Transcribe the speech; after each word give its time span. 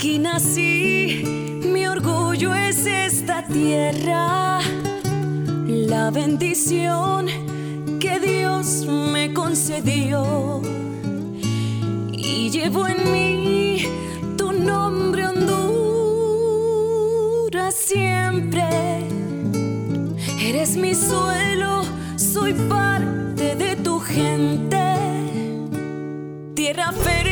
Aquí 0.00 0.18
nací, 0.18 1.22
mi 1.62 1.86
orgullo 1.86 2.54
es 2.54 2.86
esta 2.86 3.44
tierra, 3.46 4.60
la 5.66 6.10
bendición 6.10 7.26
que 8.00 8.18
Dios 8.18 8.86
me 8.86 9.34
concedió. 9.34 10.62
Y 12.12 12.48
llevo 12.48 12.88
en 12.88 13.12
mí 13.12 13.84
tu 14.38 14.52
nombre 14.52 15.26
Honduras 15.26 16.14
siempre. 17.74 18.64
Eres 20.40 20.78
mi 20.78 20.94
suelo, 20.94 21.82
soy 22.16 22.54
parte 22.54 23.54
de 23.54 23.76
tu 23.76 24.00
gente. 24.00 24.96
Tierra 26.54 26.90
fértil, 26.92 27.29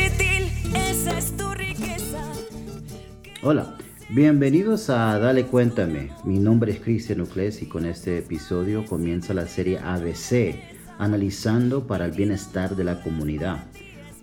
Hola, 3.41 3.77
bienvenidos 4.09 4.89
a 4.89 5.17
Dale 5.17 5.45
Cuéntame. 5.45 6.11
Mi 6.25 6.39
nombre 6.39 6.73
es 6.73 6.81
Cristian 6.81 7.21
Ucles 7.21 7.61
y 7.61 7.67
con 7.67 7.85
este 7.85 8.17
episodio 8.17 8.83
comienza 8.85 9.33
la 9.33 9.47
serie 9.47 9.79
ABC, 9.79 10.59
analizando 10.97 11.87
para 11.87 12.07
el 12.07 12.11
bienestar 12.11 12.75
de 12.75 12.83
la 12.83 13.01
comunidad. 13.01 13.63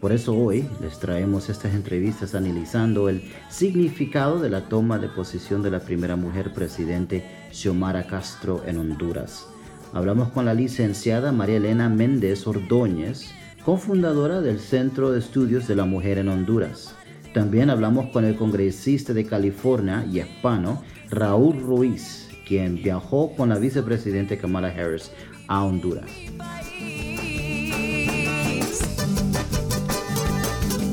Por 0.03 0.13
eso 0.13 0.37
hoy 0.37 0.69
les 0.83 0.99
traemos 1.01 1.49
estas 1.49 1.73
entrevistas 1.73 2.35
analizando 2.35 3.09
el 3.09 3.23
significado 3.49 4.39
de 4.39 4.51
la 4.51 4.69
toma 4.69 4.99
de 4.99 5.09
posición 5.09 5.63
de 5.63 5.71
la 5.71 5.81
primera 5.81 6.17
mujer 6.17 6.53
presidente 6.53 7.25
Xiomara 7.53 8.07
Castro 8.07 8.65
en 8.67 8.77
Honduras. 8.77 9.47
Hablamos 9.95 10.29
con 10.29 10.45
la 10.45 10.53
licenciada 10.53 11.33
María 11.33 11.57
Elena 11.57 11.89
Méndez 11.89 12.47
Ordóñez, 12.47 13.31
cofundadora 13.65 14.43
del 14.43 14.61
Centro 14.61 15.11
de 15.11 15.21
Estudios 15.21 15.67
de 15.67 15.75
la 15.75 15.87
Mujer 15.87 16.19
en 16.19 16.29
Honduras. 16.29 16.95
También 17.37 17.69
hablamos 17.69 18.07
con 18.13 18.25
el 18.25 18.35
congresista 18.35 19.13
de 19.13 19.27
California 19.27 20.07
y 20.11 20.21
hispano 20.21 20.83
Raúl 21.11 21.61
Ruiz, 21.61 22.31
quien 22.49 22.77
viajó 22.83 23.37
con 23.37 23.51
la 23.51 23.59
vicepresidenta 23.59 24.39
Kamala 24.39 24.69
Harris 24.69 25.11
a 25.47 25.63
Honduras. 25.63 26.07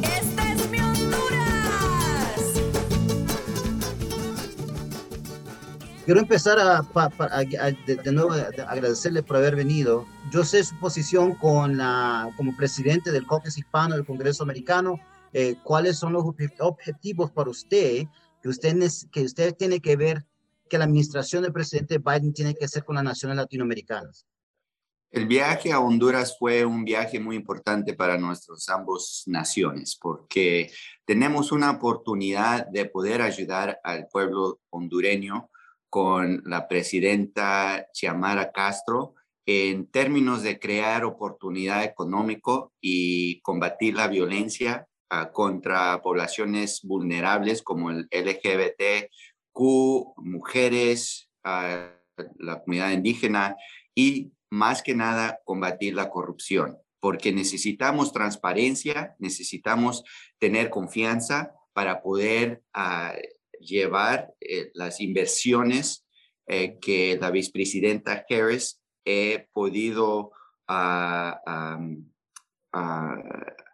Esta 0.03 0.53
es 0.53 0.69
mi 0.69 0.79
Honduras. 0.79 2.53
Quiero 6.05 6.19
empezar 6.19 6.59
a, 6.59 6.83
pa- 6.83 7.09
pa- 7.09 7.25
a- 7.31 7.37
a- 7.39 7.71
de, 7.87 7.95
de 8.03 8.11
nuevo 8.11 8.33
a- 8.33 8.47
a 8.67 8.71
agradecerle 8.71 9.23
por 9.23 9.37
haber 9.37 9.55
venido. 9.55 10.05
Yo 10.31 10.43
sé 10.43 10.63
su 10.63 10.77
posición 10.79 11.35
con 11.35 11.77
la, 11.77 12.29
como 12.35 12.53
presidente 12.57 13.11
del 13.11 13.25
Caucus 13.25 13.57
Hispano 13.57 13.95
del 13.95 14.05
Congreso 14.05 14.43
Americano. 14.43 14.99
Eh, 15.33 15.55
¿Cuáles 15.63 15.97
son 15.97 16.13
los 16.13 16.23
obje- 16.23 16.53
objetivos 16.59 17.31
para 17.31 17.49
usted 17.49 18.05
que 18.41 18.49
usted, 18.49 18.75
que 19.11 19.23
usted 19.23 19.55
tiene 19.55 19.79
que 19.79 19.95
ver 19.95 20.25
que 20.69 20.77
la 20.77 20.85
administración 20.85 21.43
del 21.43 21.53
presidente 21.53 21.97
Biden 21.97 22.33
tiene 22.33 22.55
que 22.55 22.65
hacer 22.65 22.83
con 22.83 22.95
las 22.95 23.03
naciones 23.03 23.37
latinoamericanas? 23.37 24.25
El 25.11 25.27
viaje 25.27 25.71
a 25.71 25.79
Honduras 25.79 26.35
fue 26.39 26.65
un 26.65 26.83
viaje 26.83 27.19
muy 27.19 27.35
importante 27.35 27.93
para 27.93 28.17
nuestras 28.17 28.67
ambas 28.69 29.23
naciones 29.27 29.95
porque 30.01 30.71
tenemos 31.05 31.51
una 31.51 31.69
oportunidad 31.69 32.65
de 32.67 32.85
poder 32.85 33.21
ayudar 33.21 33.79
al 33.83 34.07
pueblo 34.07 34.59
hondureño 34.71 35.51
con 35.87 36.41
la 36.45 36.67
presidenta 36.67 37.85
Xiomara 37.93 38.51
Castro 38.51 39.13
en 39.45 39.85
términos 39.85 40.41
de 40.41 40.57
crear 40.57 41.05
oportunidad 41.05 41.83
económico 41.83 42.73
y 42.81 43.39
combatir 43.41 43.93
la 43.93 44.07
violencia 44.07 44.87
contra 45.31 46.01
poblaciones 46.01 46.81
vulnerables 46.83 47.61
como 47.61 47.91
el 47.91 48.07
LGBTQ, 48.11 49.59
mujeres, 50.17 51.29
la 51.43 52.61
comunidad 52.63 52.91
indígena 52.91 53.55
y 53.93 54.31
más 54.49 54.83
que 54.83 54.95
nada 54.95 55.39
combatir 55.45 55.95
la 55.95 56.09
corrupción, 56.09 56.77
porque 56.99 57.33
necesitamos 57.33 58.13
transparencia, 58.13 59.15
necesitamos 59.17 60.03
tener 60.37 60.69
confianza 60.69 61.53
para 61.73 62.01
poder 62.03 62.61
ah, 62.73 63.15
llevar 63.59 64.33
eh, 64.39 64.69
las 64.75 65.01
inversiones 65.01 66.05
eh, 66.45 66.77
que 66.79 67.17
la 67.19 67.31
vicepresidenta 67.31 68.25
Harris 68.29 68.79
he 69.05 69.47
podido 69.53 70.31
ah, 70.67 71.39
ah, 72.71 73.19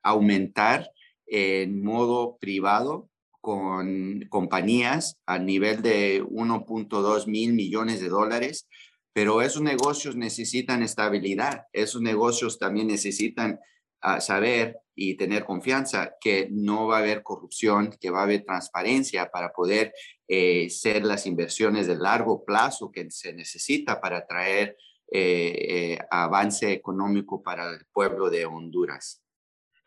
aumentar 0.03 0.89
en 1.29 1.83
modo 1.83 2.37
privado 2.39 3.09
con 3.41 4.25
compañías 4.29 5.17
a 5.25 5.39
nivel 5.39 5.81
de 5.81 6.23
1.2 6.23 7.27
mil 7.27 7.53
millones 7.53 8.01
de 8.01 8.09
dólares 8.09 8.67
pero 9.13 9.41
esos 9.41 9.61
negocios 9.61 10.15
necesitan 10.15 10.83
estabilidad, 10.83 11.65
esos 11.73 12.01
negocios 12.01 12.59
también 12.59 12.87
necesitan 12.87 13.59
ah, 14.01 14.21
saber 14.21 14.77
y 14.95 15.15
tener 15.15 15.45
confianza 15.45 16.15
que 16.21 16.47
no 16.51 16.87
va 16.87 16.97
a 16.97 16.99
haber 16.99 17.23
corrupción, 17.23 17.97
que 17.99 18.11
va 18.11 18.21
a 18.21 18.23
haber 18.23 18.43
transparencia 18.43 19.29
para 19.29 19.51
poder 19.51 19.93
eh, 20.27 20.69
ser 20.69 21.05
las 21.05 21.25
inversiones 21.25 21.87
de 21.87 21.97
largo 21.97 22.45
plazo 22.45 22.91
que 22.91 23.09
se 23.09 23.33
necesita 23.33 23.99
para 23.99 24.25
traer 24.25 24.77
eh, 25.11 25.65
eh, 25.69 25.99
avance 26.11 26.71
económico 26.71 27.41
para 27.41 27.71
el 27.71 27.85
pueblo 27.91 28.29
de 28.29 28.45
Honduras. 28.45 29.21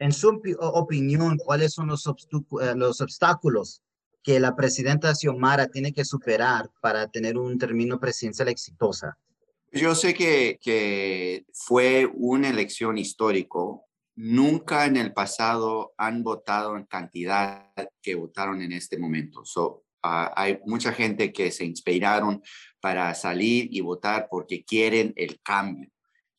En 0.03 0.11
su 0.11 0.43
opinión, 0.59 1.39
¿cuáles 1.39 1.75
son 1.75 1.87
los, 1.87 2.05
eh, 2.09 2.75
los 2.75 3.01
obstáculos 3.01 3.83
que 4.21 4.41
la 4.41 4.57
presidenta 4.57 5.15
Xiomara 5.15 5.69
tiene 5.69 5.93
que 5.93 6.05
superar 6.05 6.69
para 6.81 7.07
tener 7.07 7.39
un 7.39 7.57
término 7.57 8.01
presidencial 8.01 8.49
exitosa? 8.49 9.17
Yo 9.71 9.95
sé 9.95 10.13
que, 10.13 10.59
que 10.61 11.47
fue 11.53 12.11
una 12.15 12.49
elección 12.49 12.99
histórico. 12.99 13.85
Nunca 14.17 14.87
en 14.87 14.97
el 14.97 15.13
pasado 15.13 15.95
han 15.97 16.25
votado 16.25 16.77
en 16.77 16.87
cantidad 16.87 17.73
que 18.03 18.17
votaron 18.17 18.61
en 18.61 18.73
este 18.73 18.99
momento. 18.99 19.45
So, 19.45 19.85
ah, 20.03 20.33
hay 20.35 20.59
mucha 20.67 20.93
gente 20.93 21.33
que 21.33 21.53
se 21.53 21.65
inspiraron 21.65 22.43
para 22.81 23.15
salir 23.15 23.69
y 23.71 23.81
votar 23.83 24.27
porque 24.29 24.65
quieren 24.65 25.13
el 25.15 25.41
cambio, 25.43 25.93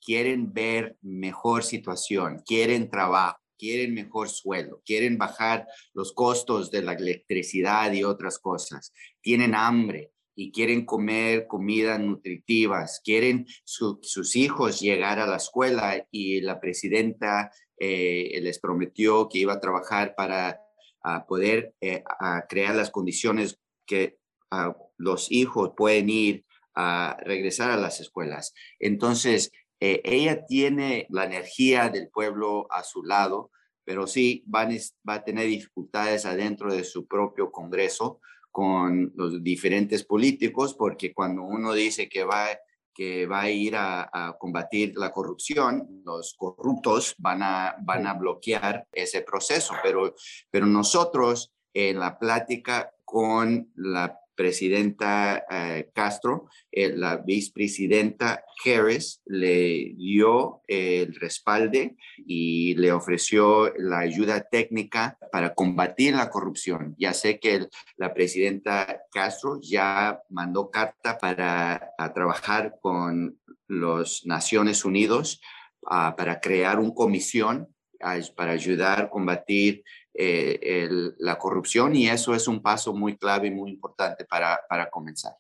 quieren 0.06 0.52
ver 0.52 0.98
mejor 1.02 1.64
situación, 1.64 2.44
quieren 2.46 2.90
trabajo, 2.90 3.38
quieren 3.64 3.94
mejor 3.94 4.28
sueldo, 4.30 4.82
quieren 4.86 5.18
bajar 5.18 5.66
los 5.94 6.12
costos 6.12 6.70
de 6.70 6.82
la 6.82 6.94
electricidad 6.94 7.94
y 7.94 8.04
otras 8.04 8.40
cosas, 8.40 8.92
tienen 9.22 9.56
hambre, 9.56 10.12
y 10.36 10.52
quieren 10.52 10.86
comer 10.86 11.48
comidas 11.48 12.00
nutritivas, 12.00 13.02
quieren 13.04 13.46
su- 13.64 14.00
sus 14.02 14.36
hijos 14.36 14.80
llegar 14.82 15.20
a 15.20 15.28
la 15.28 15.38
escuela 15.38 16.08
y 16.12 16.42
la 16.42 16.60
presidenta 16.60 17.52
eh, 17.80 18.40
les 18.42 18.60
prometió 18.60 19.30
que 19.30 19.40
iba 19.40 19.54
a 19.54 19.60
trabajar 19.60 20.16
para 20.16 20.60
ah, 21.04 21.26
poder 21.28 21.76
eh, 21.82 22.04
a 22.20 22.46
crear 22.48 22.76
las 22.76 22.90
condiciones 22.90 23.60
que 23.86 24.18
ah, 24.52 24.76
los 24.98 25.32
hijos 25.32 25.74
pueden 25.78 26.10
ir 26.10 26.46
a 26.76 27.16
regresar 27.24 27.70
a 27.70 27.78
las 27.78 28.00
escuelas. 28.00 28.54
Entonces, 28.80 29.52
eh, 29.86 30.00
ella 30.06 30.46
tiene 30.46 31.06
la 31.10 31.24
energía 31.26 31.90
del 31.90 32.08
pueblo 32.08 32.68
a 32.72 32.84
su 32.84 33.04
lado, 33.04 33.52
pero 33.84 34.08
sí 34.08 34.26
va 34.48 34.62
a 34.62 34.70
nes- 34.70 34.94
va 35.08 35.16
a 35.16 35.24
tener 35.24 35.46
dificultades 35.48 36.26
adentro 36.26 36.74
de 36.74 36.84
su 36.84 37.06
propio 37.06 37.52
Congreso 37.52 38.20
con 38.50 39.12
los 39.16 39.44
diferentes 39.44 40.06
políticos, 40.06 40.74
porque 40.76 41.12
cuando 41.14 41.42
uno 41.44 41.74
dice 41.74 42.08
que 42.08 42.24
va, 42.24 42.46
que 42.94 43.26
va 43.26 43.42
a 43.42 43.50
ir 43.50 43.76
a, 43.76 44.10
a 44.14 44.38
combatir 44.38 44.94
la 44.96 45.10
corrupción, 45.12 46.02
los 46.06 46.34
corruptos 46.38 47.14
van 47.18 47.42
a, 47.44 47.76
van 47.82 48.08
a 48.08 48.14
bloquear 48.14 48.88
ese 48.94 49.22
proceso. 49.22 49.74
Pero, 49.84 50.14
pero 50.52 50.66
nosotros 50.66 51.52
en 51.74 52.00
la 52.00 52.18
plática 52.18 52.94
con 53.04 53.72
la 53.76 54.18
presidenta 54.36 55.44
eh, 55.50 55.90
Castro, 55.94 56.48
eh, 56.72 56.94
la 56.96 57.18
vicepresidenta 57.18 58.44
Harris 58.66 59.22
le 59.26 59.94
dio 59.96 60.62
el 60.68 61.16
respalde 61.16 61.96
y 62.26 62.76
le 62.76 62.92
ofreció 62.92 63.74
la 63.78 64.00
ayuda 64.00 64.42
técnica 64.50 65.18
para 65.32 65.54
combatir 65.54 66.16
la 66.16 66.30
corrupción. 66.30 66.96
Ya 66.98 67.14
sé 67.14 67.40
que 67.40 67.68
la 67.98 68.14
presidenta 68.14 69.04
Castro 69.12 69.60
ya 69.62 70.22
mandó 70.30 70.70
carta 70.70 71.18
para 71.18 71.94
trabajar 72.14 72.76
con 72.82 73.40
los 73.68 74.26
Naciones 74.26 74.86
Unidos 74.86 75.42
ah, 75.86 76.16
para 76.18 76.40
crear 76.40 76.80
una 76.80 76.94
comisión 76.94 77.68
ah, 78.02 78.20
para 78.36 78.52
ayudar 78.52 79.02
a 79.02 79.10
combatir 79.10 79.84
eh, 80.14 80.60
el- 80.62 81.16
la 81.20 81.38
corrupción 81.38 81.96
y 81.96 82.08
eso 82.10 82.34
es 82.36 82.48
un 82.48 82.62
paso 82.62 82.94
muy 82.94 83.18
clave 83.18 83.48
y 83.48 83.52
muy 83.52 83.72
importante 83.72 84.26
para, 84.26 84.60
para 84.70 84.90
comenzar. 84.90 85.34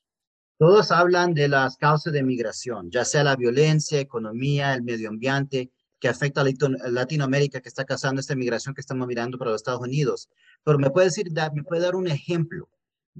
Todos 0.57 0.91
hablan 0.91 1.33
de 1.33 1.47
las 1.47 1.77
causas 1.77 2.13
de 2.13 2.23
migración, 2.23 2.89
ya 2.91 3.03
sea 3.05 3.23
la 3.23 3.35
violencia, 3.35 3.99
economía, 3.99 4.73
el 4.73 4.83
medio 4.83 5.09
ambiente. 5.09 5.71
que 5.99 6.09
afecta 6.09 6.41
a 6.41 6.89
Latinoamérica, 6.89 7.61
que 7.61 7.69
está 7.69 7.85
causando 7.85 8.19
esta 8.19 8.35
migración 8.35 8.75
que 8.75 8.81
estamos 8.81 9.07
mirando 9.07 9.37
para 9.37 9.51
los 9.51 9.61
Estados 9.61 9.79
Unidos. 9.79 10.27
Pero 10.65 10.77
me 10.77 10.89
puede 10.89 11.07
decir, 11.07 11.31
me 11.53 11.63
puede 11.63 11.81
dar 11.81 11.95
un 11.95 12.09
ejemplo 12.09 12.67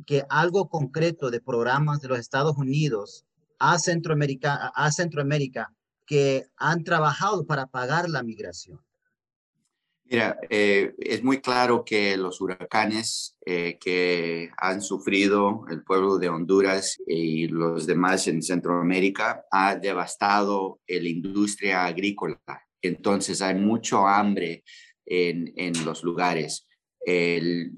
que 0.06 0.26
algo 0.28 0.68
concreto 0.68 1.32
de 1.32 1.40
programas 1.40 2.02
de 2.02 2.10
los 2.10 2.20
Estados 2.20 2.58
Unidos 2.58 3.24
a 3.58 3.80
Centroamérica, 3.80 4.70
a 4.76 4.92
Centroamérica 4.92 5.74
que 6.06 6.46
han 6.58 6.84
trabajado 6.84 7.46
para 7.46 7.68
pagar 7.68 8.10
la 8.10 8.22
migración. 8.22 8.82
Mira, 10.06 10.38
eh, 10.50 10.94
es 11.00 11.24
muy 11.24 11.40
claro 11.40 11.84
que 11.86 12.18
los 12.18 12.40
huracanes 12.42 13.38
eh, 13.46 13.78
que 13.80 14.52
han 14.58 14.82
sufrido 14.82 15.66
el 15.72 15.84
pueblo 15.84 16.18
de 16.18 16.30
Honduras 16.30 16.98
y 17.08 17.48
los 17.48 17.88
demás 17.88 18.28
en 18.28 18.42
Centroamérica 18.42 19.46
ha 19.50 19.76
devastado 19.76 20.82
la 20.88 21.08
industria 21.08 21.86
agrícola. 21.86 22.40
Entonces 22.82 23.42
hay 23.42 23.56
mucho 23.56 24.06
hambre 24.06 24.64
en, 25.06 25.54
en 25.56 25.86
los 25.86 26.04
lugares. 26.04 26.68
El 27.06 27.72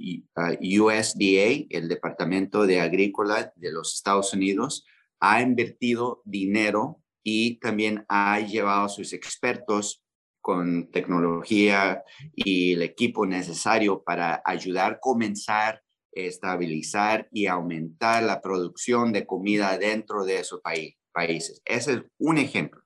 USDA, 0.62 1.50
uh, 1.50 1.68
el 1.70 1.88
Departamento 1.88 2.66
de 2.66 2.80
Agrícola 2.80 3.52
de 3.56 3.72
los 3.72 3.96
Estados 3.96 4.34
Unidos, 4.34 4.86
ha 5.20 5.42
invertido 5.42 6.22
dinero 6.26 7.02
y 7.24 7.60
también 7.60 8.06
ha 8.08 8.40
llevado 8.40 8.86
a 8.86 8.90
sus 8.90 9.14
expertos 9.14 10.05
con 10.46 10.92
tecnología 10.92 12.04
y 12.36 12.74
el 12.74 12.84
equipo 12.84 13.26
necesario 13.26 14.04
para 14.04 14.44
ayudar 14.46 14.92
a 14.92 15.00
comenzar, 15.00 15.82
estabilizar 16.12 17.28
y 17.32 17.48
aumentar 17.48 18.22
la 18.22 18.42
producción 18.42 19.12
de 19.12 19.26
comida 19.26 19.76
dentro 19.80 20.24
de 20.24 20.42
esos 20.42 20.62
países. 21.12 21.64
Ese 21.66 21.94
es 21.94 22.02
un 22.20 22.38
ejemplo. 22.38 22.84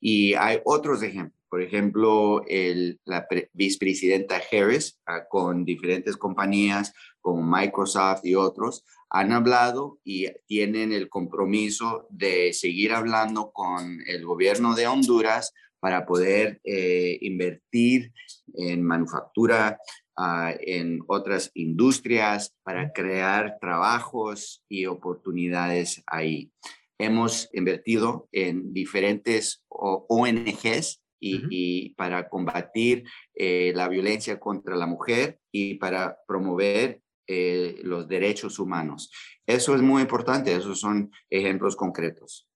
Y 0.00 0.34
hay 0.34 0.58
otros 0.64 1.04
ejemplos. 1.04 1.40
Por 1.48 1.62
ejemplo, 1.62 2.42
el, 2.48 2.98
la 3.04 3.24
vicepresidenta 3.52 4.40
Harris 4.50 4.98
ah, 5.06 5.28
con 5.28 5.64
diferentes 5.64 6.16
compañías 6.16 6.92
como 7.20 7.40
Microsoft 7.40 8.24
y 8.24 8.34
otros 8.34 8.84
han 9.10 9.30
hablado 9.30 10.00
y 10.02 10.26
tienen 10.46 10.92
el 10.92 11.08
compromiso 11.08 12.08
de 12.10 12.52
seguir 12.52 12.92
hablando 12.92 13.52
con 13.52 14.00
el 14.08 14.24
gobierno 14.24 14.74
de 14.74 14.88
Honduras 14.88 15.52
para 15.80 16.06
poder 16.06 16.60
eh, 16.64 17.18
invertir 17.22 18.12
en 18.54 18.82
manufactura, 18.82 19.78
ah, 20.16 20.54
en 20.60 21.00
otras 21.08 21.50
industrias, 21.54 22.54
para 22.62 22.92
crear 22.92 23.58
trabajos 23.60 24.62
y 24.68 24.86
oportunidades 24.86 26.02
ahí. 26.06 26.52
Hemos 26.98 27.48
invertido 27.52 28.28
en 28.30 28.72
diferentes 28.74 29.64
ONGs 29.68 31.02
y, 31.20 31.94
para 31.94 32.28
combatir 32.28 33.04
eh, 33.34 33.72
la 33.74 33.88
violencia 33.88 34.38
contra 34.40 34.76
la 34.76 34.86
mujer 34.86 35.38
y 35.52 35.74
para 35.74 36.18
promover 36.26 37.02
eh, 37.26 37.78
los 37.82 38.08
derechos 38.08 38.58
humanos. 38.58 39.10
Eso 39.46 39.74
es 39.74 39.82
muy 39.82 40.02
importante, 40.02 40.54
esos 40.54 40.80
son 40.80 41.12
ejemplos 41.28 41.76
concretos. 41.76 42.48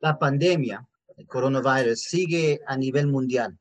La 0.00 0.18
pandemia, 0.18 0.86
el 1.16 1.26
coronavirus, 1.26 2.00
sigue 2.00 2.60
a 2.66 2.76
nivel 2.76 3.06
mundial. 3.06 3.58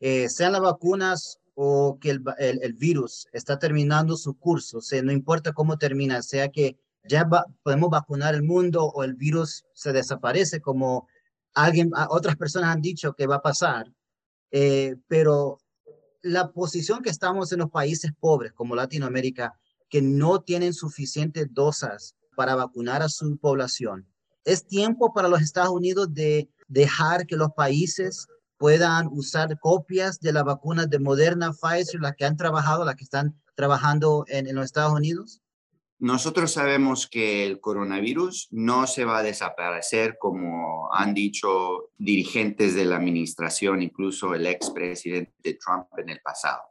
Eh, 0.00 0.28
sean 0.28 0.52
las 0.52 0.60
vacunas 0.60 1.38
o 1.54 1.98
que 2.00 2.10
el, 2.10 2.22
el, 2.38 2.74
virus 2.74 3.26
está 3.32 3.58
terminando 3.58 4.16
su 4.16 4.36
curso, 4.36 4.78
o 4.78 4.80
sea, 4.80 5.02
no 5.02 5.12
importa 5.12 5.52
cómo 5.52 5.78
termina, 5.78 6.20
sea 6.22 6.48
que 6.48 6.76
ya 7.08 7.28
podemos 7.62 7.90
vacunar 7.90 8.34
el 8.34 8.42
mundo 8.42 8.84
o 8.84 9.04
el 9.04 9.14
virus 9.14 9.64
se 9.72 9.92
desaparece 9.92 10.60
como 10.60 11.06
alguien, 11.54 11.90
otras 12.08 12.36
personas 12.36 12.74
han 12.74 12.80
dicho 12.80 13.14
que 13.14 13.26
va 13.26 13.36
a 13.36 13.42
pasar, 13.42 13.86
eh, 14.50 14.96
pero 15.06 15.58
la 16.22 16.50
posición 16.52 17.02
que 17.02 17.10
estamos 17.10 17.52
en 17.52 17.60
los 17.60 17.70
países 17.70 18.12
pobres 18.18 18.52
como 18.52 18.74
Latinoamérica 18.74 19.58
que 19.88 20.02
no 20.02 20.40
tienen 20.40 20.72
suficientes 20.72 21.46
dosas 21.52 22.16
para 22.34 22.54
vacunar 22.54 23.02
a 23.02 23.08
su 23.08 23.36
población. 23.36 24.08
Es 24.44 24.66
tiempo 24.66 25.12
para 25.12 25.28
los 25.28 25.40
Estados 25.40 25.70
Unidos 25.70 26.12
de 26.12 26.48
dejar 26.68 27.26
que 27.26 27.36
los 27.36 27.50
países 27.56 28.26
puedan 28.56 29.08
usar 29.10 29.58
copias 29.60 30.20
de 30.20 30.32
las 30.32 30.44
vacunas 30.44 30.88
de 30.88 30.98
Moderna, 30.98 31.52
Pfizer, 31.52 32.00
las 32.00 32.14
que 32.16 32.24
han 32.24 32.36
trabajado, 32.36 32.84
las 32.84 32.96
que 32.96 33.04
están 33.04 33.40
trabajando 33.54 34.24
en, 34.28 34.46
en 34.46 34.54
los 34.54 34.64
Estados 34.64 34.92
Unidos? 34.92 35.40
Nosotros 35.98 36.52
sabemos 36.52 37.06
que 37.06 37.46
el 37.46 37.60
coronavirus 37.60 38.48
no 38.50 38.86
se 38.86 39.04
va 39.04 39.18
a 39.18 39.22
desaparecer 39.22 40.16
como 40.18 40.92
han 40.92 41.14
dicho 41.14 41.90
dirigentes 41.96 42.74
de 42.74 42.84
la 42.84 42.96
administración, 42.96 43.80
incluso 43.80 44.34
el 44.34 44.46
expresidente 44.46 45.58
Trump 45.64 45.86
en 45.96 46.10
el 46.10 46.20
pasado. 46.20 46.62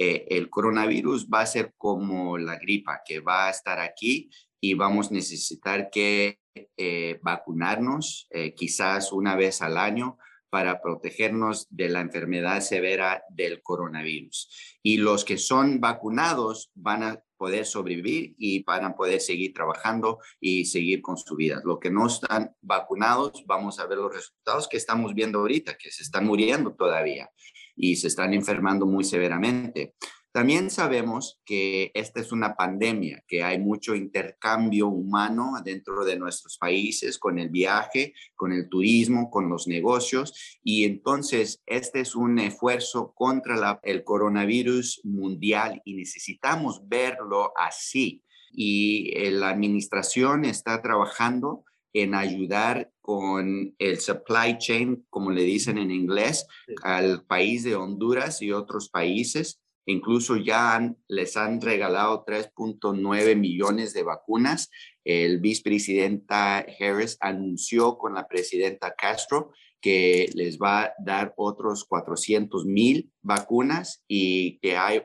Eh, 0.00 0.26
el 0.30 0.48
coronavirus 0.48 1.28
va 1.28 1.40
a 1.40 1.46
ser 1.46 1.74
como 1.76 2.38
la 2.38 2.56
gripa, 2.56 3.02
que 3.04 3.18
va 3.18 3.48
a 3.48 3.50
estar 3.50 3.80
aquí 3.80 4.30
y 4.60 4.74
vamos 4.74 5.10
a 5.10 5.14
necesitar 5.14 5.90
que 5.90 6.40
eh, 6.76 7.18
vacunarnos 7.22 8.26
eh, 8.30 8.54
quizás 8.54 9.12
una 9.12 9.36
vez 9.36 9.62
al 9.62 9.76
año 9.76 10.18
para 10.50 10.80
protegernos 10.80 11.66
de 11.70 11.88
la 11.88 12.00
enfermedad 12.00 12.60
severa 12.60 13.22
del 13.28 13.62
coronavirus. 13.62 14.78
Y 14.82 14.96
los 14.96 15.24
que 15.24 15.36
son 15.36 15.80
vacunados 15.80 16.70
van 16.74 17.02
a 17.02 17.22
poder 17.36 17.66
sobrevivir 17.66 18.34
y 18.38 18.64
van 18.64 18.84
a 18.84 18.96
poder 18.96 19.20
seguir 19.20 19.52
trabajando 19.52 20.18
y 20.40 20.64
seguir 20.64 21.02
con 21.02 21.16
su 21.16 21.36
vida. 21.36 21.60
Los 21.64 21.78
que 21.78 21.90
no 21.90 22.06
están 22.06 22.54
vacunados, 22.60 23.44
vamos 23.46 23.78
a 23.78 23.86
ver 23.86 23.98
los 23.98 24.12
resultados 24.12 24.68
que 24.68 24.76
estamos 24.76 25.14
viendo 25.14 25.38
ahorita, 25.38 25.76
que 25.76 25.90
se 25.90 26.02
están 26.02 26.26
muriendo 26.26 26.74
todavía 26.74 27.30
y 27.76 27.96
se 27.96 28.08
están 28.08 28.34
enfermando 28.34 28.86
muy 28.86 29.04
severamente. 29.04 29.94
También 30.38 30.70
sabemos 30.70 31.40
que 31.44 31.90
esta 31.94 32.20
es 32.20 32.30
una 32.30 32.54
pandemia, 32.54 33.24
que 33.26 33.42
hay 33.42 33.58
mucho 33.58 33.96
intercambio 33.96 34.86
humano 34.86 35.54
dentro 35.64 36.04
de 36.04 36.16
nuestros 36.16 36.58
países 36.58 37.18
con 37.18 37.40
el 37.40 37.48
viaje, 37.48 38.14
con 38.36 38.52
el 38.52 38.68
turismo, 38.68 39.32
con 39.32 39.48
los 39.48 39.66
negocios. 39.66 40.60
Y 40.62 40.84
entonces 40.84 41.60
este 41.66 41.98
es 41.98 42.14
un 42.14 42.38
esfuerzo 42.38 43.12
contra 43.16 43.80
el 43.82 44.04
coronavirus 44.04 45.00
mundial 45.02 45.82
y 45.84 45.94
necesitamos 45.94 46.82
verlo 46.86 47.52
así. 47.56 48.22
Y 48.52 49.10
eh, 49.16 49.32
la 49.32 49.48
administración 49.48 50.44
está 50.44 50.80
trabajando 50.80 51.64
en 51.92 52.14
ayudar 52.14 52.92
con 53.00 53.74
el 53.76 53.98
supply 53.98 54.56
chain, 54.58 55.04
como 55.10 55.32
le 55.32 55.42
dicen 55.42 55.78
en 55.78 55.90
inglés, 55.90 56.46
al 56.84 57.24
país 57.26 57.64
de 57.64 57.74
Honduras 57.74 58.40
y 58.40 58.52
otros 58.52 58.88
países. 58.88 59.60
Incluso 59.88 60.36
ya 60.36 60.94
les 61.08 61.36
han 61.38 61.62
regalado 61.62 62.22
3.9 62.26 63.36
millones 63.36 63.94
de 63.94 64.02
vacunas. 64.02 64.70
El 65.02 65.40
vicepresidenta 65.40 66.58
Harris 66.58 67.16
anunció 67.20 67.96
con 67.96 68.12
la 68.12 68.28
presidenta 68.28 68.94
Castro 68.94 69.50
que 69.80 70.28
les 70.34 70.58
va 70.58 70.82
a 70.82 70.94
dar 70.98 71.32
otros 71.38 71.86
400 71.86 72.66
mil 72.66 73.10
vacunas 73.22 74.04
y 74.06 74.58
que 74.58 74.76
hay 74.76 75.00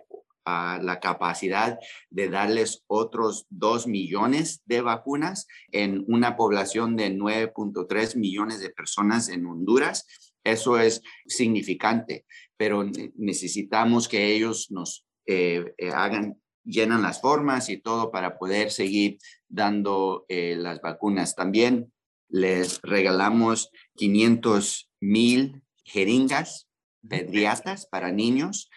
la 0.46 1.00
capacidad 1.02 1.80
de 2.10 2.28
darles 2.28 2.84
otros 2.88 3.46
2 3.52 3.88
millones 3.88 4.64
de 4.66 4.82
vacunas 4.82 5.48
en 5.72 6.04
una 6.10 6.36
población 6.36 6.98
de 6.98 7.16
9.3 7.16 8.18
millones 8.18 8.60
de 8.60 8.70
personas 8.70 9.30
en 9.30 9.46
Honduras. 9.46 10.06
Eso 10.44 10.78
es 10.78 11.02
significante, 11.26 12.26
pero 12.64 12.90
necesitamos 13.16 14.08
que 14.08 14.34
ellos 14.34 14.72
nos 14.72 15.06
eh, 15.26 15.74
eh, 15.78 15.90
hagan, 15.90 16.42
llenan 16.64 17.02
las 17.02 17.20
formas 17.20 17.68
y 17.68 17.76
todo 17.76 18.10
para 18.10 18.38
poder 18.38 18.72
seguir 18.72 19.18
dando 19.50 20.24
eh, 20.30 20.56
las 20.58 20.80
vacunas. 20.80 21.36
También 21.36 21.92
les 22.30 22.80
regalamos 22.82 23.70
500 23.98 24.90
mil 25.02 25.62
jeringas 25.84 26.70
pediatras 27.06 27.86
para 27.86 28.14
niños 28.14 28.70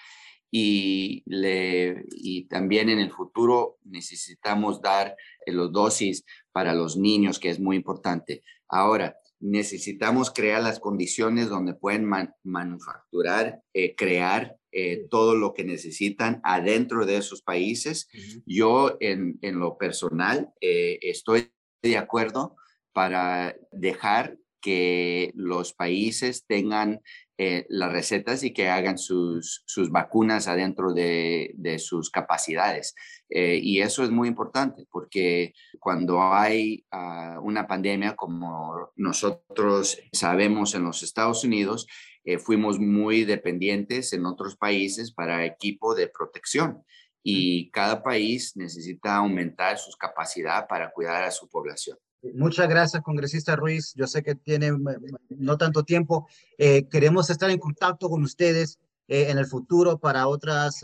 y, 0.51 1.23
le, 1.25 2.07
y 2.11 2.49
también 2.49 2.89
en 2.89 2.99
el 2.99 3.13
futuro 3.13 3.79
necesitamos 3.85 4.83
dar 4.83 5.15
los 5.47 5.71
dosis 5.71 6.25
para 6.51 6.75
los 6.75 6.97
niños, 6.97 7.39
que 7.39 7.51
es 7.51 7.61
muy 7.61 7.77
importante. 7.77 8.43
Ahora, 8.67 9.17
necesitamos 9.41 10.31
crear 10.31 10.63
las 10.63 10.81
condiciones 10.81 11.49
donde 11.49 11.75
pueden 11.75 12.11
manufacturar, 12.43 13.61
eh, 13.75 13.95
crear 13.95 14.57
eh, 14.73 15.07
todo 15.11 15.35
lo 15.35 15.55
que 15.55 15.65
necesitan 15.65 16.41
adentro 16.45 17.07
de 17.07 17.17
esos 17.17 17.43
países. 17.43 18.09
Yo 18.45 18.97
en, 19.01 19.39
en, 19.43 19.59
lo 19.59 19.79
personal 19.79 20.51
eh, 20.61 20.99
estoy 21.03 21.51
de 21.83 21.97
acuerdo 21.97 22.57
para 22.93 23.57
dejar 23.73 24.37
que 24.61 25.33
los 25.35 25.73
países 25.73 26.45
tengan 26.47 27.01
eh, 27.39 27.67
las 27.69 27.93
recetas 27.93 28.43
y 28.43 28.53
que 28.53 28.69
hagan 28.69 28.99
sus, 28.99 29.63
sus 29.67 29.91
vacunas 29.91 30.49
adentro 30.49 30.93
de, 30.93 31.53
de, 31.55 31.79
sus 31.79 32.11
capacidades. 32.11 32.95
Eh, 33.29 33.59
y 33.61 33.81
eso 33.81 34.05
es 34.05 34.11
muy 34.11 34.29
importante 34.29 34.87
porque 34.91 35.53
cuando 35.81 36.23
hay 36.23 36.85
ah, 36.93 37.41
una 37.43 37.67
pandemia 37.67 38.15
como 38.15 38.93
nosotros 38.95 39.99
sabemos 40.13 40.75
en 40.75 40.85
los 40.85 41.03
Estados 41.03 41.43
Unidos, 41.43 41.89
eh, 42.25 42.39
fuimos 42.39 42.79
muy 42.79 43.25
dependientes 43.25 44.13
en 44.13 44.27
otros 44.27 44.57
países 44.57 45.13
para 45.13 45.45
equipo 45.45 45.95
de 45.95 46.09
protección 46.09 46.83
y 47.23 47.71
cada 47.71 48.03
país 48.03 48.57
necesita 48.57 49.17
aumentar 49.17 49.79
su 49.79 49.91
capacidad 49.97 50.67
para 50.69 50.91
cuidar 50.91 51.25
a 51.25 51.31
su 51.31 51.49
población. 51.49 51.99
Muchas 52.35 52.69
gracias, 52.69 53.03
congresista 53.03 53.57
Ruiz. 53.57 53.93
Yo 53.95 54.07
sé 54.07 54.23
que 54.23 54.35
tiene 54.35 54.73
no 55.29 55.57
tanto 55.57 55.85
tiempo. 55.85 56.27
Eh, 56.59 56.89
queremos 56.89 57.31
estar 57.31 57.51
en 57.51 57.59
contacto 57.59 58.09
con 58.09 58.23
ustedes 58.23 58.79
eh, 59.09 59.27
en 59.31 59.39
el 59.39 59.47
futuro 59.47 59.99
para 59.99 60.27
otras, 60.27 60.83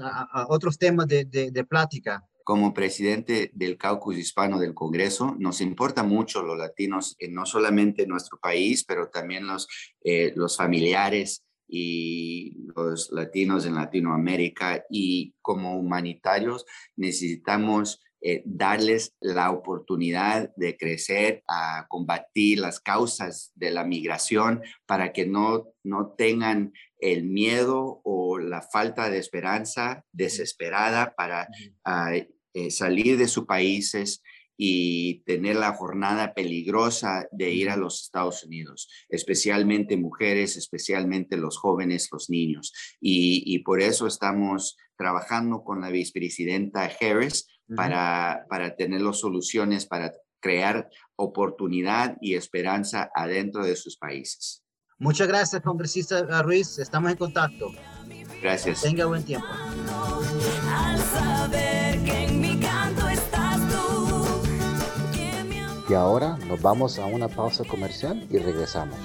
otros 0.49 0.79
temas 0.79 1.07
de, 1.09 1.25
de, 1.25 1.65
plática. 1.65 2.25
Como 2.45 2.75
presidente 2.75 3.51
del 3.55 3.77
caucus 3.77 4.17
hispano 4.17 4.59
del 4.59 4.75
Congreso, 4.75 5.37
nos 5.39 5.61
importa 5.61 6.03
mucho 6.03 6.43
los 6.43 6.59
latinos, 6.59 7.17
no 7.31 7.47
solamente 7.47 8.03
en 8.03 8.09
nuestro 8.09 8.39
país, 8.39 8.85
pero 8.85 9.09
también 9.09 9.47
los, 9.47 9.69
eh, 10.03 10.33
los 10.35 10.57
familiares 10.57 11.45
y 11.69 12.57
los 12.77 13.11
latinos 13.13 13.65
en 13.65 13.75
Latinoamérica. 13.75 14.85
Y 14.91 15.35
como 15.41 15.79
humanitarios 15.79 16.67
necesitamos 16.97 18.01
eh, 18.25 18.43
darles 18.45 19.17
la 19.21 19.51
oportunidad 19.51 20.55
de 20.55 20.77
crecer, 20.77 21.43
a 21.49 21.87
combatir 21.89 22.61
las 22.61 22.79
causas 22.79 23.51
de 23.57 23.73
la 23.73 23.85
migración 23.85 24.63
para 24.87 25.13
que 25.13 25.27
no, 25.27 25.69
no 25.83 26.15
tengan 26.17 26.73
el 26.99 27.25
miedo 27.25 28.01
o 28.05 28.39
la 28.39 28.63
falta 28.63 29.11
de 29.11 29.19
esperanza 29.19 30.05
desesperada 30.13 31.15
para 31.17 31.49
ah, 31.85 32.13
eh, 32.55 32.71
salir 32.71 33.19
de 33.19 33.27
sus 33.27 33.45
países 33.45 34.23
y 34.57 35.23
tener 35.25 35.57
la 35.57 35.73
jornada 35.75 36.35
peligrosa 36.35 37.27
de 37.33 37.51
ir 37.51 37.71
a 37.71 37.77
los 37.77 38.03
Estados 38.03 38.45
Unidos, 38.45 38.89
especialmente 39.09 39.97
mujeres, 39.97 40.57
especialmente 40.57 41.37
los 41.37 41.59
jóvenes, 41.59 42.09
los 42.13 42.31
niños. 42.31 42.73
Y, 43.01 43.43
y 43.47 43.61
por 43.61 43.81
eso 43.81 44.07
estamos 44.07 44.77
trabajando 44.97 45.65
con 45.65 45.81
la 45.81 45.91
vicepresidenta 45.91 46.91
Harris 47.01 47.47
para, 47.75 48.47
para 48.49 48.77
tener 48.77 49.01
las 49.01 49.19
soluciones 49.19 49.87
para 49.87 50.13
crear 50.41 50.89
oportunidad 51.17 52.17
y 52.21 52.35
esperanza 52.35 53.11
adentro 53.15 53.65
de 53.65 53.77
sus 53.77 53.97
países. 53.97 54.63
Muchas 54.99 55.27
gracias, 55.27 55.63
congresista 55.63 56.43
Ruiz. 56.43 56.79
Estamos 56.79 57.11
en 57.11 57.17
contacto. 57.17 57.73
Gracias. 58.41 58.83
Tenga 58.83 59.07
buen 59.07 59.25
tiempo. 59.25 59.47
Y 65.89 65.95
ahora 65.95 66.39
nos 66.47 66.61
vamos 66.63 66.99
a 66.99 67.07
una 67.07 67.29
pausa 67.29 67.65
comercial 67.65 68.27
y 68.31 68.39
regresamos. 68.39 68.97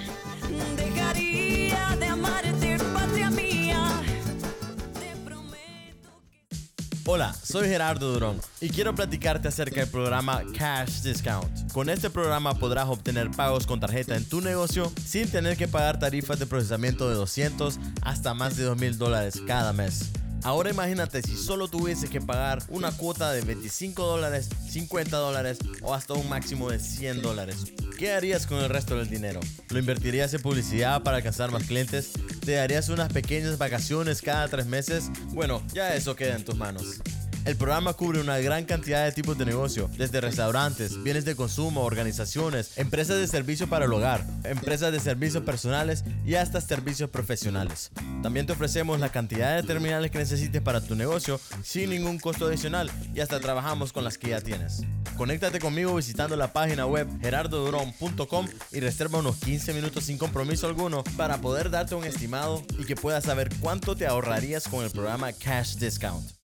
Hola, 7.09 7.33
soy 7.33 7.69
Gerardo 7.69 8.11
Durón 8.11 8.41
y 8.59 8.69
quiero 8.69 8.93
platicarte 8.93 9.47
acerca 9.47 9.79
del 9.79 9.89
programa 9.89 10.41
Cash 10.57 11.03
Discount. 11.03 11.71
Con 11.71 11.89
este 11.89 12.09
programa 12.09 12.53
podrás 12.55 12.89
obtener 12.89 13.31
pagos 13.31 13.65
con 13.65 13.79
tarjeta 13.79 14.17
en 14.17 14.27
tu 14.27 14.41
negocio 14.41 14.91
sin 15.05 15.31
tener 15.31 15.55
que 15.55 15.69
pagar 15.69 15.99
tarifas 15.99 16.37
de 16.37 16.47
procesamiento 16.47 17.07
de 17.07 17.15
200 17.15 17.79
hasta 18.01 18.33
más 18.33 18.57
de 18.57 18.65
2000 18.65 18.97
dólares 18.97 19.41
cada 19.47 19.71
mes. 19.71 20.11
Ahora 20.43 20.69
imagínate 20.69 21.21
si 21.21 21.35
solo 21.35 21.67
tuviese 21.67 22.07
que 22.07 22.21
pagar 22.21 22.63
una 22.69 22.91
cuota 22.91 23.31
de 23.31 23.41
25 23.41 24.05
dólares, 24.05 24.49
50 24.69 25.17
dólares 25.17 25.57
o 25.81 25.93
hasta 25.93 26.13
un 26.13 26.29
máximo 26.29 26.69
de 26.69 26.79
100 26.79 27.21
dólares. 27.21 27.73
¿Qué 27.97 28.13
harías 28.13 28.45
con 28.45 28.59
el 28.59 28.69
resto 28.69 28.97
del 28.97 29.09
dinero? 29.09 29.39
¿Lo 29.69 29.79
invertirías 29.79 30.33
en 30.33 30.41
publicidad 30.41 31.01
para 31.03 31.17
alcanzar 31.17 31.51
más 31.51 31.63
clientes? 31.63 32.11
¿Te 32.45 32.53
darías 32.53 32.89
unas 32.89 33.11
pequeñas 33.11 33.57
vacaciones 33.57 34.21
cada 34.21 34.47
tres 34.47 34.67
meses? 34.67 35.09
Bueno, 35.29 35.63
ya 35.73 35.95
eso 35.95 36.15
queda 36.15 36.35
en 36.35 36.45
tus 36.45 36.55
manos. 36.55 37.01
El 37.47 37.55
programa 37.55 37.93
cubre 37.93 38.19
una 38.19 38.39
gran 38.39 38.65
cantidad 38.65 39.05
de 39.05 39.13
tipos 39.13 39.37
de 39.37 39.45
negocio, 39.45 39.89
desde 39.97 40.19
restaurantes, 40.19 41.01
bienes 41.01 41.23
de 41.23 41.37
consumo, 41.37 41.85
organizaciones, 41.85 42.77
empresas 42.77 43.19
de 43.19 43.25
servicio 43.25 43.69
para 43.69 43.85
el 43.85 43.93
hogar, 43.93 44.25
empresas 44.43 44.91
de 44.91 44.99
servicios 44.99 45.43
personales 45.43 46.03
y 46.25 46.35
hasta 46.35 46.59
servicios 46.59 47.09
profesionales. 47.09 47.91
También 48.21 48.47
te 48.47 48.51
ofrecemos 48.51 48.99
la 48.99 49.13
cantidad 49.13 49.55
de 49.55 49.65
terminales 49.65 50.11
que 50.11 50.17
necesites 50.17 50.61
para 50.61 50.81
tu 50.81 50.95
negocio 50.95 51.39
sin 51.63 51.91
ningún 51.91 52.19
costo 52.19 52.47
adicional 52.47 52.91
y 53.15 53.21
hasta 53.21 53.39
trabajamos 53.39 53.93
con 53.93 54.03
las 54.03 54.17
que 54.17 54.31
ya 54.31 54.41
tienes. 54.41 54.83
Conéctate 55.15 55.59
conmigo 55.59 55.95
visitando 55.95 56.35
la 56.35 56.51
página 56.51 56.85
web 56.85 57.07
gerardodurón.com 57.21 58.45
y 58.73 58.81
reserva 58.81 59.19
unos 59.19 59.37
15 59.37 59.73
minutos 59.73 60.03
sin 60.03 60.17
compromiso 60.17 60.67
alguno 60.67 61.01
para 61.15 61.37
poder 61.37 61.69
darte 61.69 61.95
un 61.95 62.03
estimado 62.03 62.61
y 62.77 62.83
que 62.83 62.97
puedas 62.97 63.23
saber 63.23 63.47
cuánto 63.61 63.95
te 63.95 64.05
ahorrarías 64.05 64.67
con 64.67 64.83
el 64.83 64.91
programa 64.91 65.31
Cash 65.31 65.75
Discount. 65.75 66.36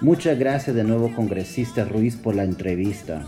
Muchas 0.00 0.38
gracias 0.38 0.76
de 0.76 0.84
nuevo, 0.84 1.14
congresista 1.14 1.84
Ruiz, 1.84 2.16
por 2.16 2.34
la 2.34 2.44
entrevista. 2.44 3.26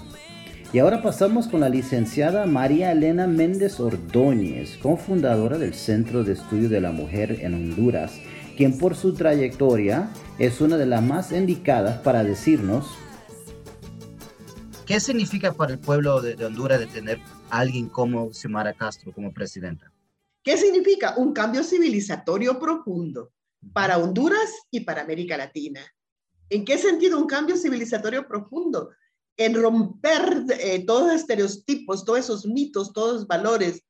Y 0.72 0.78
ahora 0.78 1.02
pasamos 1.02 1.48
con 1.48 1.60
la 1.60 1.68
licenciada 1.68 2.44
María 2.46 2.92
Elena 2.92 3.26
Méndez 3.26 3.80
Ordóñez, 3.80 4.76
cofundadora 4.78 5.58
del 5.58 5.74
Centro 5.74 6.24
de 6.24 6.32
Estudio 6.34 6.68
de 6.68 6.80
la 6.80 6.92
Mujer 6.92 7.38
en 7.40 7.54
Honduras, 7.54 8.20
quien 8.56 8.76
por 8.76 8.96
su 8.96 9.14
trayectoria 9.14 10.10
es 10.38 10.60
una 10.60 10.76
de 10.76 10.86
las 10.86 11.02
más 11.02 11.32
indicadas 11.32 11.98
para 11.98 12.24
decirnos 12.24 12.86
¿Qué 14.86 15.00
significa 15.00 15.52
para 15.52 15.72
el 15.72 15.80
pueblo 15.80 16.20
de, 16.20 16.44
Honduras 16.44 16.78
de 16.78 16.86
tener 16.86 17.18
a 17.50 17.58
alguien 17.58 17.88
como 17.88 18.32
Xiomara 18.32 18.72
Castro 18.72 19.12
como 19.12 19.32
presidenta? 19.32 19.92
¿Qué 20.44 20.56
significa? 20.56 21.14
Un 21.16 21.32
cambio 21.32 21.64
civilizatorio 21.64 22.60
profundo 22.60 23.32
para 23.72 23.98
Honduras 23.98 24.48
y 24.70 24.80
para 24.80 25.02
América 25.02 25.36
Latina. 25.36 25.80
¿En 26.48 26.64
qué 26.64 26.78
sentido 26.78 27.18
un 27.18 27.26
cambio 27.26 27.56
civilizatorio 27.56 28.26
profundo? 28.26 28.90
En 29.36 29.54
romper 29.54 30.44
eh, 30.58 30.84
todos 30.86 31.08
los 31.08 31.20
estereotipos, 31.20 32.04
todos 32.04 32.20
esos 32.20 32.46
mitos, 32.46 32.92
todos 32.92 33.14
los 33.14 33.26
valores, 33.26 33.82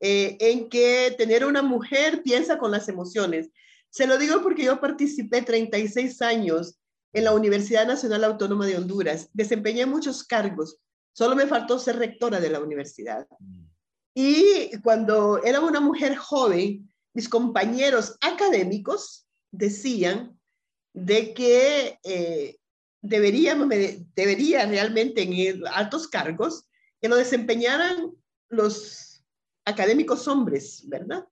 eh, 0.00 0.36
en 0.40 0.68
que 0.68 1.14
tener 1.16 1.44
una 1.44 1.62
mujer 1.62 2.22
piensa 2.22 2.58
con 2.58 2.70
las 2.70 2.88
emociones. 2.88 3.50
Se 3.90 4.06
lo 4.06 4.18
digo 4.18 4.42
porque 4.42 4.64
yo 4.64 4.80
participé 4.80 5.42
36 5.42 6.20
años 6.22 6.78
en 7.12 7.24
la 7.24 7.32
Universidad 7.32 7.86
Nacional 7.86 8.24
Autónoma 8.24 8.66
de 8.66 8.76
Honduras, 8.76 9.28
desempeñé 9.32 9.86
muchos 9.86 10.24
cargos, 10.24 10.78
solo 11.12 11.36
me 11.36 11.46
faltó 11.46 11.78
ser 11.78 11.96
rectora 11.96 12.40
de 12.40 12.50
la 12.50 12.60
universidad. 12.60 13.26
Y 14.14 14.76
cuando 14.82 15.42
era 15.42 15.60
una 15.60 15.80
mujer 15.80 16.16
joven, 16.16 16.92
mis 17.14 17.28
compañeros 17.28 18.16
académicos 18.20 19.26
decían 19.52 20.36
de 20.94 21.34
que 21.34 21.98
eh, 22.04 22.56
debería, 23.02 23.54
debería 24.16 24.64
realmente 24.64 25.22
en 25.22 25.66
altos 25.66 26.08
cargos 26.08 26.64
que 27.00 27.08
lo 27.08 27.16
desempeñaran 27.16 28.12
los 28.48 29.22
académicos 29.66 30.26
hombres, 30.28 30.84
¿verdad? 30.86 31.26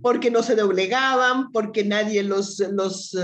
Porque 0.00 0.30
no 0.30 0.42
se 0.42 0.54
doblegaban, 0.54 1.52
porque 1.52 1.84
nadie 1.84 2.22
los, 2.22 2.58
los 2.60 3.14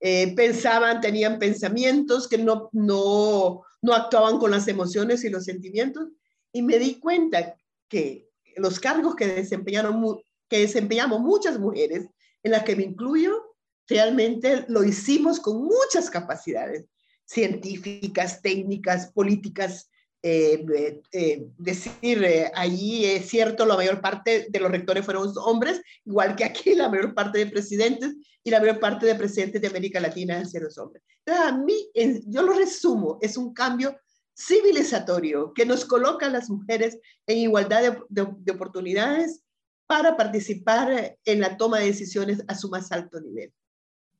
eh, 0.00 0.34
pensaban, 0.34 1.00
tenían 1.00 1.38
pensamientos, 1.38 2.26
que 2.26 2.38
no, 2.38 2.68
no, 2.72 3.62
no 3.82 3.94
actuaban 3.94 4.38
con 4.38 4.50
las 4.50 4.66
emociones 4.68 5.24
y 5.24 5.30
los 5.30 5.44
sentimientos. 5.44 6.08
Y 6.52 6.62
me 6.62 6.78
di 6.78 6.98
cuenta 6.98 7.56
que 7.88 8.28
los 8.56 8.80
cargos 8.80 9.14
que, 9.14 9.26
desempeñaron, 9.26 10.18
que 10.48 10.60
desempeñamos 10.60 11.20
muchas 11.20 11.58
mujeres, 11.58 12.08
en 12.42 12.52
las 12.52 12.64
que 12.64 12.74
me 12.74 12.84
incluyo, 12.84 13.49
realmente 13.90 14.64
lo 14.68 14.84
hicimos 14.84 15.40
con 15.40 15.64
muchas 15.64 16.08
capacidades 16.08 16.86
científicas, 17.24 18.40
técnicas, 18.40 19.12
políticas. 19.12 19.90
Eh, 20.22 21.00
eh, 21.12 21.46
decir, 21.56 22.22
eh, 22.22 22.52
allí 22.54 23.06
es 23.06 23.26
cierto, 23.26 23.64
la 23.64 23.76
mayor 23.76 24.02
parte 24.02 24.48
de 24.50 24.60
los 24.60 24.70
rectores 24.70 25.04
fueron 25.04 25.32
hombres, 25.38 25.80
igual 26.04 26.36
que 26.36 26.44
aquí 26.44 26.74
la 26.74 26.90
mayor 26.90 27.14
parte 27.14 27.38
de 27.38 27.46
presidentes 27.46 28.14
y 28.44 28.50
la 28.50 28.60
mayor 28.60 28.80
parte 28.80 29.06
de 29.06 29.14
presidentes 29.14 29.62
de 29.62 29.68
América 29.68 29.98
Latina 29.98 30.36
han 30.36 30.48
sido 30.48 30.68
hombres. 30.76 31.02
Entonces, 31.24 31.46
a 31.46 31.56
mí, 31.56 31.90
yo 32.26 32.42
lo 32.42 32.52
resumo, 32.52 33.18
es 33.22 33.38
un 33.38 33.54
cambio 33.54 33.98
civilizatorio 34.36 35.54
que 35.54 35.64
nos 35.64 35.86
coloca 35.86 36.26
a 36.26 36.30
las 36.30 36.50
mujeres 36.50 36.98
en 37.26 37.38
igualdad 37.38 37.98
de 38.08 38.52
oportunidades 38.52 39.42
para 39.86 40.16
participar 40.16 41.16
en 41.24 41.40
la 41.40 41.56
toma 41.56 41.78
de 41.78 41.86
decisiones 41.86 42.42
a 42.46 42.54
su 42.54 42.68
más 42.68 42.92
alto 42.92 43.20
nivel. 43.20 43.52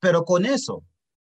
Pero 0.01 0.25
con 0.25 0.47
eso, 0.47 0.83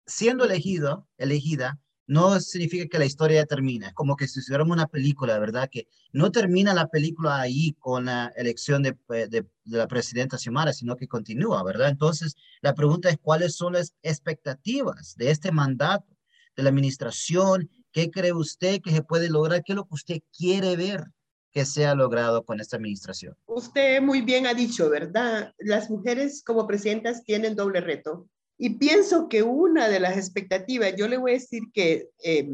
siendo 0.06 0.46
elegido, 0.46 1.08
elegida, 1.18 1.80
no 2.08 2.40
significa 2.40 2.88
que 2.88 3.00
la 3.00 3.06
historia 3.06 3.42
ya 3.42 3.46
termina. 3.46 3.88
Es 3.88 3.94
como 3.94 4.16
que 4.16 4.28
si 4.28 4.40
hiciéramos 4.40 4.76
una 4.76 4.88
película, 4.88 5.40
¿verdad? 5.40 5.70
Que 5.72 5.88
no 6.12 6.32
termina 6.32 6.74
la 6.74 6.88
película 6.88 7.40
ahí 7.40 7.74
con 7.80 8.06
la 8.06 8.34
elección 8.36 8.84
de, 8.84 8.98
de, 9.08 9.46
la 9.66 9.88
presidenta 9.88 10.38
Xiomara, 10.38 10.74
sino 10.74 10.98
que 10.98 11.08
continúa, 11.08 11.64
¿verdad? 11.64 11.90
Entonces, 11.90 12.36
la 12.62 12.74
pregunta 12.74 13.10
es 13.10 13.18
cuáles 13.22 13.56
son 13.56 13.74
las 13.74 13.96
expectativas 14.02 15.16
de 15.16 15.32
este 15.32 15.52
mandato, 15.52 16.18
de 16.56 16.64
la 16.64 16.70
administración. 16.70 17.70
¿Qué 17.92 18.12
cree 18.12 18.34
usted 18.34 18.82
que 18.82 18.92
se 18.92 19.04
puede 19.04 19.30
lograr? 19.30 19.64
¿Qué 19.64 19.72
es 19.72 19.78
lo 19.78 19.86
que 19.86 19.96
usted 19.96 20.22
quiere 20.38 20.76
ver 20.76 21.06
que 21.52 21.66
sea 21.66 21.96
logrado 21.96 22.44
con 22.44 22.60
esta 22.60 22.78
administración? 22.78 23.36
Usted 23.46 24.02
muy 24.02 24.22
bien 24.22 24.46
ha 24.46 24.54
dicho, 24.54 24.90
¿verdad? 24.90 25.54
Las 25.60 25.90
mujeres 25.90 26.44
como 26.44 26.68
presidentas 26.68 27.24
tienen 27.24 27.56
doble 27.56 27.80
reto 27.80 28.28
y 28.58 28.72
pienso 28.72 29.28
que 29.28 29.44
una 29.44 29.88
de 29.90 30.00
las 30.00 30.18
expectativas, 30.18 30.96
yo 30.96 31.08
le 31.08 31.18
voy 31.18 31.32
a 31.32 31.36
decir 31.36 31.64
que 31.74 32.10
eh, 32.24 32.50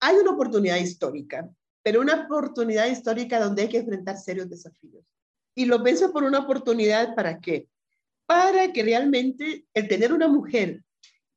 hay 0.00 0.16
una 0.16 0.32
oportunidad 0.32 0.76
histórica, 0.76 1.48
pero 1.82 2.00
una 2.00 2.24
oportunidad 2.24 2.86
histórica 2.86 3.38
donde 3.38 3.62
hay 3.62 3.68
que 3.68 3.78
enfrentar 3.78 4.16
serios 4.16 4.48
desafíos. 4.48 5.04
Y 5.54 5.66
lo 5.66 5.82
pienso 5.82 6.12
por 6.12 6.24
una 6.24 6.38
oportunidad 6.38 7.14
para 7.14 7.40
qué? 7.40 7.68
Para 8.26 8.72
que 8.72 8.82
realmente 8.82 9.66
el 9.74 9.88
tener 9.88 10.12
una 10.12 10.28
mujer 10.28 10.82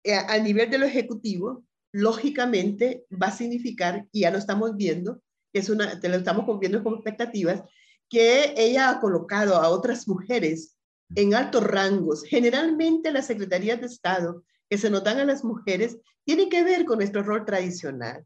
eh, 0.04 0.14
al 0.14 0.44
nivel 0.44 0.70
de 0.70 0.78
lo 0.78 0.86
ejecutivo, 0.86 1.66
lógicamente 1.92 3.06
va 3.12 3.28
a 3.28 3.32
significar, 3.32 4.08
y 4.12 4.22
ya 4.22 4.32
lo 4.32 4.38
estamos 4.38 4.76
viendo, 4.76 5.22
que 5.52 5.60
es 5.60 5.70
una, 5.70 6.00
te 6.00 6.10
lo 6.10 6.18
estamos 6.18 6.60
viendo 6.60 6.84
como 6.84 6.98
expectativas, 6.98 7.64
que 8.10 8.54
ella 8.58 8.90
ha 8.90 9.00
colocado 9.00 9.56
a 9.56 9.70
otras 9.70 10.08
mujeres 10.08 10.78
en 11.16 11.36
altos 11.36 11.64
rangos, 11.64 12.24
generalmente 12.24 13.12
las 13.12 13.28
secretarías 13.28 13.80
de 13.80 13.88
Estado 13.88 14.44
que 14.70 14.78
se 14.78 14.90
notan 14.90 15.20
a 15.20 15.26
las 15.26 15.44
mujeres, 15.44 15.98
tienen 16.26 16.50
que 16.50 16.64
ver 16.64 16.86
con 16.86 16.98
nuestro 16.98 17.22
rol 17.22 17.46
tradicional. 17.46 18.26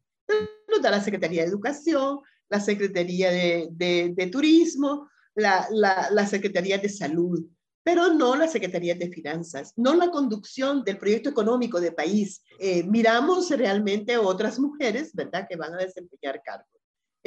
Nos 0.68 0.82
da 0.82 0.92
la 0.92 1.02
Secretaría 1.02 1.42
de 1.42 1.50
Educación, 1.50 2.20
la 2.50 2.60
Secretaría 2.60 3.32
de, 3.32 3.68
de, 3.72 4.28
Turismo, 4.28 5.10
la, 5.36 5.68
la, 5.72 6.26
Secretaría 6.28 6.78
de 6.78 6.90
Salud, 6.90 7.46
pero 7.84 8.14
no 8.14 8.36
la 8.36 8.48
Secretaría 8.48 8.96
de 8.96 9.10
Finanzas, 9.10 9.74
no 9.76 9.96
la 9.96 10.10
conducción 10.10 10.84
del 10.84 10.98
proyecto 10.98 11.30
económico 11.30 11.80
de 11.80 11.92
país. 11.92 12.42
Eh, 12.60 12.84
miramos 12.84 13.50
realmente 13.50 14.18
otras 14.18 14.60
mujeres, 14.60 15.14
¿verdad?, 15.14 15.48
que 15.50 15.56
van 15.56 15.74
a 15.74 15.78
desempeñar 15.78 16.42
cargos. 16.44 16.77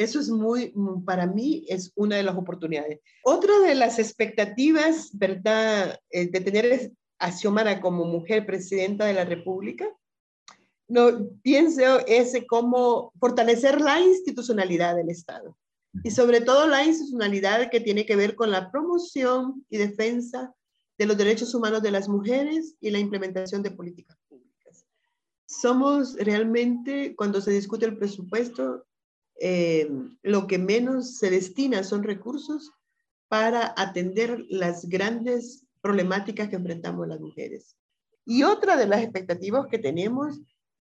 Eso 0.01 0.19
es 0.19 0.31
muy, 0.31 0.73
para 1.05 1.27
mí, 1.27 1.67
es 1.69 1.93
una 1.95 2.17
de 2.17 2.23
las 2.23 2.35
oportunidades. 2.35 3.01
Otra 3.23 3.59
de 3.61 3.75
las 3.75 3.99
expectativas, 3.99 5.11
¿verdad?, 5.13 6.01
eh, 6.09 6.27
de 6.31 6.41
tener 6.41 6.93
a 7.19 7.31
Xiomara 7.31 7.83
como 7.83 8.07
mujer 8.07 8.47
presidenta 8.47 9.05
de 9.05 9.13
la 9.13 9.27
República, 9.27 9.87
no, 10.89 11.29
pienso 11.43 12.05
es 12.07 12.33
cómo 12.49 13.13
fortalecer 13.21 13.79
la 13.79 14.01
institucionalidad 14.01 14.97
del 14.97 15.11
Estado 15.11 15.55
y 16.03 16.11
sobre 16.11 16.41
todo 16.41 16.67
la 16.67 16.83
institucionalidad 16.83 17.71
que 17.71 17.81
tiene 17.81 18.07
que 18.07 18.17
ver 18.17 18.35
con 18.35 18.51
la 18.51 18.71
promoción 18.71 19.67
y 19.69 19.77
defensa 19.77 20.55
de 20.97 21.07
los 21.07 21.19
derechos 21.19 21.55
humanos 21.55 21.83
de 21.83 21.91
las 21.91 22.09
mujeres 22.09 22.75
y 22.81 22.91
la 22.91 22.99
implementación 22.99 23.63
de 23.63 23.71
políticas 23.71 24.17
públicas. 24.29 24.87
Somos 25.47 26.15
realmente, 26.15 27.15
cuando 27.15 27.43
se 27.43 27.51
discute 27.51 27.85
el 27.85 27.99
presupuesto, 27.99 28.87
eh, 29.43 29.91
lo 30.23 30.47
que 30.47 30.59
menos 30.59 31.17
se 31.17 31.31
destina 31.31 31.83
son 31.83 32.03
recursos 32.03 32.71
para 33.29 33.75
atender 33.77 34.45
las 34.51 34.87
grandes 34.87 35.65
problemáticas 35.81 36.51
que 36.51 36.57
enfrentamos 36.57 37.09
las 37.09 37.21
mujeres. 37.21 37.75
Y 38.27 38.43
otra 38.43 38.77
de 38.77 38.87
las 38.87 39.03
expectativas 39.03 39.67
que 39.69 39.79
tenemos 39.79 40.39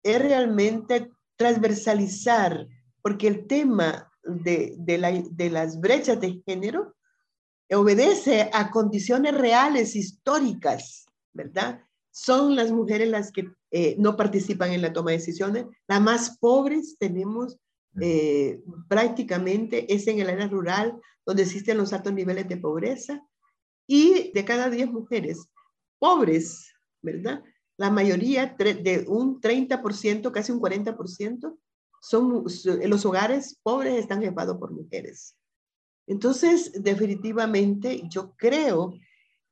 es 0.04 0.22
realmente 0.22 1.12
transversalizar, 1.36 2.66
porque 3.02 3.28
el 3.28 3.46
tema 3.46 4.10
de, 4.24 4.74
de, 4.78 4.98
la, 5.00 5.12
de 5.12 5.50
las 5.50 5.80
brechas 5.82 6.22
de 6.22 6.42
género 6.48 6.96
obedece 7.72 8.50
a 8.54 8.72
condiciones 8.72 9.36
reales, 9.36 9.98
históricas, 9.98 11.06
¿verdad? 11.34 11.82
Son 12.10 12.56
las 12.56 12.72
mujeres 12.72 13.10
las 13.10 13.32
que 13.34 13.50
eh, 13.72 13.96
no 14.00 14.16
participan 14.16 14.72
en 14.72 14.82
la 14.82 14.94
toma 14.94 15.12
de 15.12 15.18
decisiones, 15.18 15.66
las 15.88 16.02
más 16.02 16.38
pobres 16.38 16.96
tenemos 16.98 17.58
eh, 18.02 18.62
prácticamente 18.88 19.94
es 19.94 20.08
en 20.08 20.20
el 20.20 20.30
área 20.30 20.48
rural 20.48 21.00
donde 21.26 21.44
existen 21.44 21.78
los 21.78 21.94
altos 21.94 22.14
niveles 22.14 22.48
de 22.48 22.58
pobreza 22.58 23.26
y 23.88 24.32
de 24.34 24.46
cada 24.46 24.70
10 24.70 24.92
mujeres 24.92 25.48
pobres, 26.00 26.74
¿verdad? 27.02 27.44
La 27.78 27.90
mayoría, 27.90 28.56
de 28.58 29.06
un 29.08 29.42
30%, 29.42 30.32
casi 30.32 30.52
un 30.52 30.62
40%, 30.62 31.58
son, 32.02 32.46
los 32.86 33.06
hogares 33.06 33.60
pobres 33.64 33.96
están 33.96 34.22
jefados 34.22 34.58
por 34.58 34.72
mujeres. 34.72 35.36
Entonces, 36.08 36.72
definitivamente, 36.84 38.04
yo 38.08 38.36
creo 38.38 38.94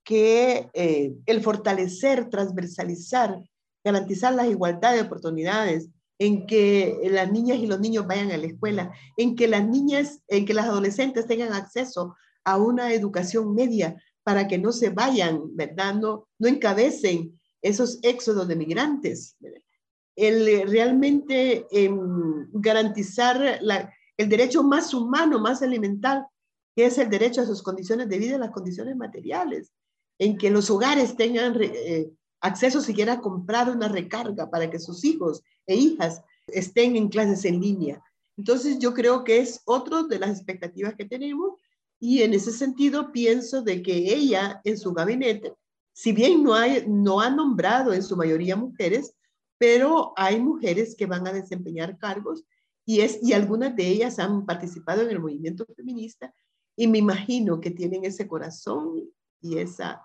que 0.03 0.69
eh, 0.73 1.15
el 1.25 1.41
fortalecer, 1.41 2.29
transversalizar, 2.29 3.41
garantizar 3.83 4.33
la 4.33 4.47
igualdad 4.47 4.93
de 4.93 5.01
oportunidades, 5.01 5.89
en 6.23 6.47
que 6.47 6.99
las 7.11 7.29
niñas 7.29 7.57
y 7.57 7.67
los 7.67 7.81
niños 7.81 8.07
vayan 8.07 8.31
a 8.31 8.37
la 8.37 8.47
escuela, 8.47 8.93
en 9.17 9.35
que 9.35 9.45
las 9.45 9.67
niñas, 9.67 10.21
en 10.29 10.45
que 10.45 10.53
las 10.53 10.67
adolescentes 10.67 11.27
tengan 11.27 11.51
acceso 11.51 12.15
a 12.45 12.57
una 12.57 12.93
educación 12.93 13.53
media 13.53 14.01
para 14.23 14.47
que 14.47 14.57
no 14.57 14.71
se 14.71 14.89
vayan, 14.89 15.53
¿verdad? 15.53 15.95
No, 15.95 16.29
no 16.39 16.47
encabecen 16.47 17.37
esos 17.61 17.99
éxodos 18.03 18.47
de 18.47 18.55
migrantes. 18.55 19.35
El 20.15 20.69
realmente 20.69 21.65
eh, 21.69 21.89
garantizar 22.53 23.59
el 24.15 24.29
derecho 24.29 24.63
más 24.63 24.93
humano, 24.93 25.41
más 25.41 25.61
elemental, 25.61 26.25
que 26.73 26.85
es 26.85 26.97
el 26.99 27.09
derecho 27.09 27.41
a 27.41 27.45
sus 27.45 27.61
condiciones 27.61 28.07
de 28.07 28.17
vida 28.17 28.37
las 28.37 28.51
condiciones 28.51 28.95
materiales, 28.95 29.73
en 30.19 30.37
que 30.37 30.49
los 30.49 30.69
hogares 30.69 31.17
tengan 31.17 31.53
eh, 31.59 32.09
acceso 32.43 32.81
siquiera 32.81 33.13
a 33.13 33.21
comprar 33.21 33.69
una 33.69 33.87
recarga 33.87 34.49
para 34.49 34.69
que 34.69 34.77
sus 34.77 35.03
hijos 35.05 35.41
e 35.65 35.75
hijas 35.75 36.21
estén 36.47 36.97
en 36.97 37.07
clases 37.07 37.45
en 37.45 37.61
línea. 37.61 38.03
Entonces 38.37 38.79
yo 38.79 38.93
creo 38.93 39.23
que 39.23 39.39
es 39.39 39.61
otro 39.65 40.03
de 40.03 40.19
las 40.19 40.31
expectativas 40.31 40.95
que 40.95 41.05
tenemos 41.05 41.53
y 41.99 42.21
en 42.21 42.33
ese 42.33 42.51
sentido 42.51 43.13
pienso 43.13 43.61
de 43.61 43.81
que 43.81 44.13
ella 44.13 44.59
en 44.65 44.77
su 44.77 44.91
gabinete, 44.91 45.53
si 45.93 46.11
bien 46.11 46.43
no, 46.43 46.53
hay, 46.53 46.83
no 46.85 47.21
ha 47.21 47.29
nombrado 47.29 47.93
en 47.93 48.03
su 48.03 48.17
mayoría 48.17 48.57
mujeres, 48.57 49.15
pero 49.57 50.11
hay 50.17 50.41
mujeres 50.41 50.95
que 50.95 51.05
van 51.05 51.25
a 51.27 51.31
desempeñar 51.31 51.97
cargos 51.97 52.43
y, 52.85 52.99
es, 52.99 53.19
y 53.21 53.31
algunas 53.31 53.73
de 53.73 53.87
ellas 53.87 54.19
han 54.19 54.45
participado 54.45 55.03
en 55.03 55.11
el 55.11 55.19
movimiento 55.21 55.65
feminista 55.77 56.33
y 56.75 56.87
me 56.87 56.97
imagino 56.97 57.61
que 57.61 57.71
tienen 57.71 58.03
ese 58.03 58.27
corazón 58.27 59.01
y, 59.39 59.59
esa, 59.59 60.01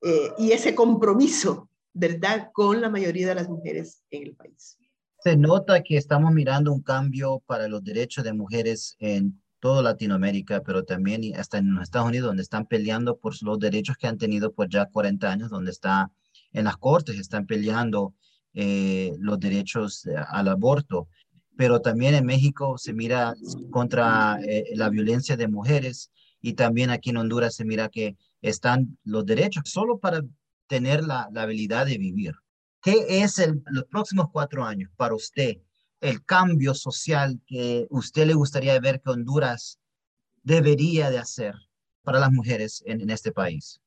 eh, 0.00 0.32
y 0.38 0.52
ese 0.52 0.74
compromiso 0.74 1.68
¿verdad?, 1.94 2.50
con 2.52 2.80
la 2.80 2.88
mayoría 2.88 3.28
de 3.28 3.34
las 3.34 3.48
mujeres 3.48 4.02
en 4.10 4.22
el 4.24 4.34
país. 4.34 4.78
Se 5.22 5.36
nota 5.36 5.82
que 5.82 5.96
estamos 5.96 6.32
mirando 6.32 6.72
un 6.72 6.82
cambio 6.82 7.42
para 7.46 7.68
los 7.68 7.84
derechos 7.84 8.24
de 8.24 8.32
mujeres 8.32 8.96
en 8.98 9.40
toda 9.60 9.82
Latinoamérica, 9.82 10.62
pero 10.62 10.84
también 10.84 11.22
hasta 11.36 11.58
en 11.58 11.74
los 11.74 11.84
Estados 11.84 12.08
Unidos, 12.08 12.26
donde 12.26 12.42
están 12.42 12.66
peleando 12.66 13.16
por 13.16 13.40
los 13.42 13.58
derechos 13.60 13.96
que 13.96 14.08
han 14.08 14.18
tenido 14.18 14.52
por 14.52 14.68
ya 14.68 14.86
40 14.86 15.30
años, 15.30 15.50
donde 15.50 15.70
está 15.70 16.10
en 16.52 16.64
las 16.64 16.76
cortes, 16.76 17.16
están 17.16 17.46
peleando 17.46 18.14
eh, 18.54 19.12
los 19.18 19.38
derechos 19.38 20.08
al 20.28 20.48
aborto. 20.48 21.08
Pero 21.56 21.80
también 21.80 22.14
en 22.14 22.26
México 22.26 22.76
se 22.76 22.92
mira 22.92 23.34
contra 23.70 24.40
eh, 24.42 24.72
la 24.74 24.88
violencia 24.88 25.36
de 25.36 25.46
mujeres 25.46 26.10
y 26.40 26.54
también 26.54 26.90
aquí 26.90 27.10
en 27.10 27.18
Honduras 27.18 27.54
se 27.54 27.64
mira 27.64 27.88
que 27.88 28.16
están 28.40 28.98
los 29.04 29.24
derechos 29.24 29.62
solo 29.66 29.98
para 29.98 30.22
tener 30.66 31.04
la, 31.04 31.28
la 31.32 31.42
habilidad 31.42 31.86
de 31.86 31.98
vivir. 31.98 32.34
¿Qué 32.80 33.22
es 33.22 33.38
el, 33.38 33.62
los 33.66 33.84
próximos 33.84 34.26
cuatro 34.32 34.64
años 34.64 34.90
para 34.96 35.14
usted? 35.14 35.58
El 36.00 36.24
cambio 36.24 36.74
social 36.74 37.40
que 37.46 37.86
usted 37.90 38.26
le 38.26 38.34
gustaría 38.34 38.78
ver 38.80 39.00
que 39.00 39.10
Honduras 39.10 39.78
debería 40.42 41.10
de 41.10 41.18
hacer 41.18 41.54
para 42.02 42.18
las 42.18 42.32
mujeres 42.32 42.82
en, 42.86 43.00
en 43.00 43.10
este 43.10 43.30
país. 43.30 43.80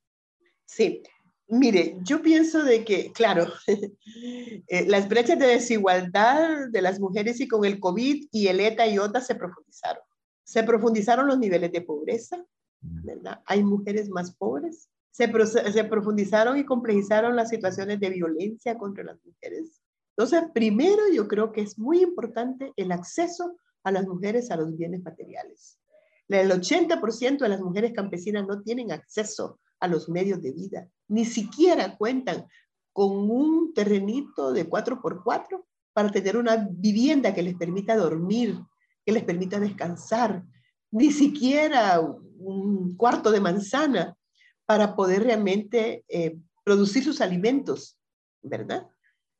Sí, 0.65 1.03
Mire, 1.47 1.97
yo 2.01 2.23
pienso 2.23 2.63
de 2.63 2.83
que, 2.83 3.11
claro, 3.11 3.45
eh, 4.67 4.85
las 4.87 5.07
brechas 5.07 5.37
de 5.37 5.45
desigualdad 5.45 6.69
de 6.69 6.81
las 6.81 6.99
mujeres 6.99 7.39
y 7.39 7.47
con 7.47 7.65
el 7.65 7.79
COVID 7.79 8.27
y 8.31 8.47
el 8.47 8.59
ETA 8.59 8.87
y 8.87 8.97
OTA 8.97 9.21
se 9.21 9.35
profundizaron. 9.35 10.03
Se 10.43 10.63
profundizaron 10.63 11.27
los 11.27 11.37
niveles 11.37 11.71
de 11.71 11.81
pobreza, 11.81 12.43
¿verdad? 12.81 13.41
Hay 13.45 13.63
mujeres 13.63 14.09
más 14.09 14.35
pobres, 14.35 14.89
se, 15.15 15.83
profundizaron 15.85 16.57
y 16.57 16.65
complejizaron 16.65 17.37
las 17.37 17.47
situaciones 17.47 18.01
de 18.01 18.09
violencia 18.09 18.77
contra 18.77 19.05
las 19.05 19.17
mujeres. 19.23 19.81
Entonces, 20.17 20.43
primero 20.53 21.03
yo 21.13 21.27
creo 21.29 21.53
que 21.53 21.61
es 21.61 21.79
muy 21.79 22.01
importante 22.01 22.73
el 22.75 22.91
acceso 22.91 23.55
a 23.85 23.91
las 23.91 24.05
mujeres 24.05 24.51
a 24.51 24.57
los 24.57 24.75
bienes 24.75 25.03
materiales. 25.03 25.79
El 26.27 26.51
80% 26.51 27.37
de 27.37 27.49
las 27.49 27.61
mujeres 27.61 27.93
campesinas 27.93 28.45
no 28.45 28.61
tienen 28.61 28.91
acceso 28.91 29.59
a 29.79 29.87
los 29.87 30.09
medios 30.09 30.41
de 30.41 30.51
vida, 30.51 30.89
ni 31.07 31.23
siquiera 31.23 31.95
cuentan 31.95 32.47
con 32.91 33.29
un 33.29 33.73
terrenito 33.73 34.51
de 34.51 34.69
4x4 34.69 35.63
para 35.93 36.11
tener 36.11 36.35
una 36.35 36.67
vivienda 36.69 37.33
que 37.33 37.43
les 37.43 37.55
permita 37.55 37.95
dormir, 37.95 38.57
que 39.05 39.13
les 39.13 39.23
permita 39.23 39.59
descansar, 39.59 40.43
ni 40.91 41.11
siquiera 41.11 42.01
un 42.01 42.97
cuarto 42.97 43.31
de 43.31 43.39
manzana 43.39 44.17
para 44.65 44.95
poder 44.95 45.23
realmente 45.23 46.03
eh, 46.07 46.37
producir 46.63 47.03
sus 47.03 47.21
alimentos, 47.21 47.97
¿verdad? 48.41 48.87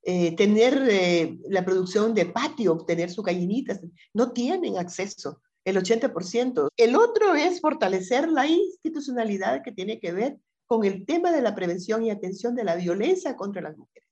Eh, 0.04 0.36
tener 0.36 0.88
eh, 0.90 1.40
la 1.50 1.66
producción 1.66 2.14
de 2.14 2.28
patio, 2.28 2.74
obtener 2.74 3.10
sus 3.10 3.26
gallinitas, 3.26 3.82
no 4.14 4.32
tienen 4.32 4.78
acceso, 4.78 5.42
el 5.64 5.78
80%. 5.78 6.70
El 6.78 6.96
otro 6.96 7.34
es 7.34 7.60
fortalecer 7.60 8.30
la 8.30 8.46
institucionalidad 8.46 9.64
que 9.64 9.72
tiene 9.72 10.00
que 10.00 10.12
ver 10.12 10.38
con 10.68 10.86
el 10.86 11.06
tema 11.06 11.32
de 11.32 11.42
la 11.42 11.56
prevención 11.56 12.04
y 12.04 12.12
atención 12.12 12.56
de 12.56 12.64
la 12.64 12.76
violencia 12.76 13.36
contra 13.36 13.62
las 13.62 13.76
mujeres. 13.76 14.08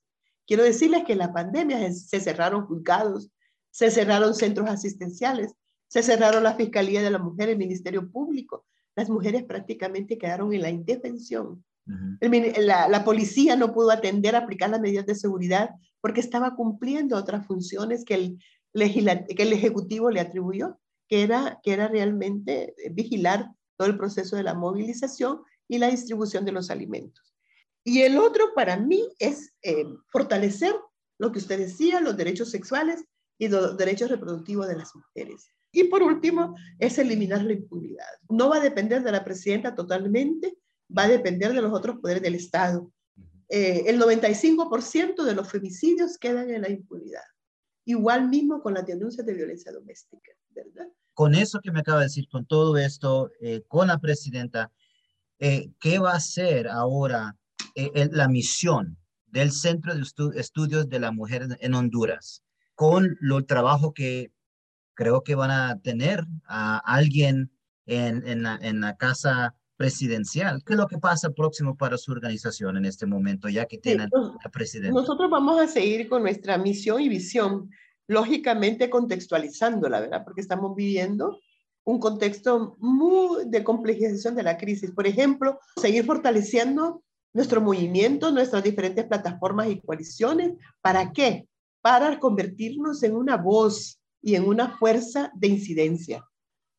Quiero 0.47 0.63
decirles 0.63 1.04
que 1.06 1.13
en 1.13 1.19
la 1.19 1.32
pandemia 1.32 1.91
se 1.93 2.19
cerraron 2.19 2.65
juzgados, 2.65 3.30
se 3.69 3.91
cerraron 3.91 4.34
centros 4.34 4.69
asistenciales, 4.69 5.54
se 5.88 6.02
cerraron 6.02 6.43
la 6.43 6.56
Fiscalía 6.56 7.02
de 7.02 7.12
la 7.12 7.19
Mujer, 7.19 7.49
el 7.49 7.58
Ministerio 7.58 8.12
Público. 8.12 8.65
Las 8.96 9.10
mujeres 9.10 9.44
prácticamente 9.44 10.18
quedaron 10.18 10.54
en 10.54 10.62
la 10.62 10.70
indefensión 10.70 11.64
la, 11.86 13.04
policía 13.04 13.56
no 13.56 13.74
pudo 13.74 13.92
atender, 13.92 14.36
aplicar 14.36 14.70
las 14.70 14.82
medidas 14.82 15.06
de 15.06 15.16
seguridad 15.16 15.72
porque 16.02 16.22
estaba 16.22 16.56
cumpliendo 16.56 17.18
otras 17.18 17.46
funciones 17.46 18.06
que 18.06 18.16
el, 18.16 18.40
que 18.74 19.44
el 19.44 19.54
Ejecutivo 19.54 20.10
le 20.10 20.20
atribuyó, 20.20 20.80
que 21.08 21.24
era, 21.24 21.60
que 21.64 21.74
era 21.74 21.88
realmente 21.88 22.74
eh, 22.78 22.90
vigilar 22.92 23.50
todo 23.78 23.88
el 23.88 23.98
proceso 23.98 24.36
de 24.36 24.44
la 24.44 24.54
movilización 24.54 25.42
y 25.68 25.78
la 25.78 25.88
distribución 25.88 26.46
de 26.46 26.52
los 26.52 26.70
alimentos. 26.70 27.36
Y 27.84 28.02
el 28.02 28.18
otro 28.18 28.54
para 28.56 28.78
mí 28.78 29.10
es 29.20 29.54
eh, 29.62 29.86
fortalecer 30.10 30.74
lo 31.20 31.32
que 31.32 31.40
usted 31.40 31.60
decía, 31.60 32.00
los 32.00 32.16
derechos 32.16 32.50
sexuales 32.50 33.04
y 33.38 33.50
los 33.50 33.78
derechos 33.78 34.10
reproductivos 34.10 34.68
de 34.68 34.78
las 34.78 34.96
mujeres. 34.96 35.50
Y 35.76 35.86
por 35.86 36.04
último, 36.04 36.56
es 36.78 37.00
eliminar 37.00 37.44
la 37.44 37.54
impunidad. 37.54 38.06
No 38.30 38.48
va 38.48 38.58
a 38.58 38.62
depender 38.62 39.04
de 39.04 39.12
la 39.12 39.26
presidenta 39.26 39.74
totalmente, 39.74 40.56
va 40.96 41.04
a 41.04 41.08
depender 41.08 41.52
de 41.52 41.64
los 41.64 41.74
otros 41.74 41.98
poderes 42.00 42.22
del 42.22 42.36
Estado. 42.36 42.92
Eh, 43.50 43.84
el 43.88 44.00
95% 44.00 45.24
de 45.24 45.34
los 45.34 45.50
femicidios 45.50 46.20
quedan 46.20 46.52
en 46.52 46.62
la 46.62 46.70
impunidad. 46.70 47.24
Igual 47.86 48.30
mismo 48.30 48.62
con 48.62 48.76
las 48.76 48.86
denuncias 48.86 49.26
de 49.26 49.34
violencia 49.34 49.72
doméstica, 49.72 50.32
¿verdad? 50.52 50.88
Con 51.16 51.34
eso 51.34 51.60
que 51.60 51.72
me 51.72 51.80
acaba 51.80 52.00
de 52.00 52.06
decir, 52.06 52.28
con 52.30 52.46
todo 52.46 52.78
esto, 52.78 53.32
eh, 53.42 53.64
con 53.68 53.88
la 53.88 54.00
presidenta, 54.00 54.72
eh, 55.40 55.72
¿qué 55.80 55.98
va 55.98 56.14
a 56.14 56.20
ser 56.20 56.68
ahora 56.68 57.36
la 58.12 58.28
misión 58.28 59.00
del 59.26 59.52
Centro 59.52 59.96
de 59.96 60.04
Estudios 60.40 60.88
de 60.88 61.00
la 61.00 61.12
Mujer 61.12 61.48
en 61.60 61.74
Honduras? 61.74 62.44
Con 62.76 63.18
lo 63.20 63.44
trabajo 63.46 63.92
que 63.94 64.32
creo 64.94 65.24
que 65.24 65.36
van 65.36 65.52
a 65.52 65.80
tener 65.80 66.26
a 66.48 66.78
alguien 66.80 67.52
en, 67.86 68.26
en, 68.28 68.44
la, 68.44 68.58
en 68.62 68.82
la 68.82 68.96
casa 68.96 69.56
presidencial. 69.76 70.64
¿Qué 70.64 70.74
es 70.74 70.80
lo 70.80 70.88
que 70.88 70.98
pasa 70.98 71.32
próximo 71.32 71.76
para 71.76 71.98
su 71.98 72.12
organización 72.12 72.78
en 72.78 72.86
este 72.86 73.06
momento, 73.06 73.50
ya 73.50 73.66
que 73.66 73.78
tienen 73.78 74.10
la 74.44 74.52
presidenta? 74.52 75.00
Nosotros 75.00 75.30
vamos 75.30 75.60
a 75.60 75.68
seguir 75.68 76.08
con 76.08 76.22
nuestra 76.22 76.58
misión 76.58 77.02
y 77.02 77.10
visión, 77.10 77.70
lógicamente 78.08 78.90
contextualizándola, 78.90 80.00
¿verdad? 80.00 80.24
Porque 80.24 80.42
estamos 80.42 80.76
viviendo 80.76 81.40
un 81.86 82.00
contexto 82.00 82.78
muy 82.80 83.46
de 83.48 83.64
complejización 83.64 84.36
de 84.36 84.44
la 84.44 84.58
crisis. 84.58 84.92
Por 84.92 85.06
ejemplo, 85.06 85.60
seguir 85.82 86.06
fortaleciendo 86.06 87.04
nuestro 87.34 87.60
movimiento, 87.60 88.32
nuestras 88.32 88.64
diferentes 88.64 89.06
plataformas 89.06 89.68
y 89.70 89.82
coaliciones. 89.82 90.54
¿Para 90.82 91.12
qué? 91.12 91.48
Para 91.82 92.20
convertirnos 92.20 93.04
en 93.04 93.16
una 93.16 93.36
voz 93.36 94.00
y 94.24 94.36
en 94.36 94.48
una 94.48 94.78
fuerza 94.78 95.32
de 95.36 95.50
incidencia, 95.50 96.26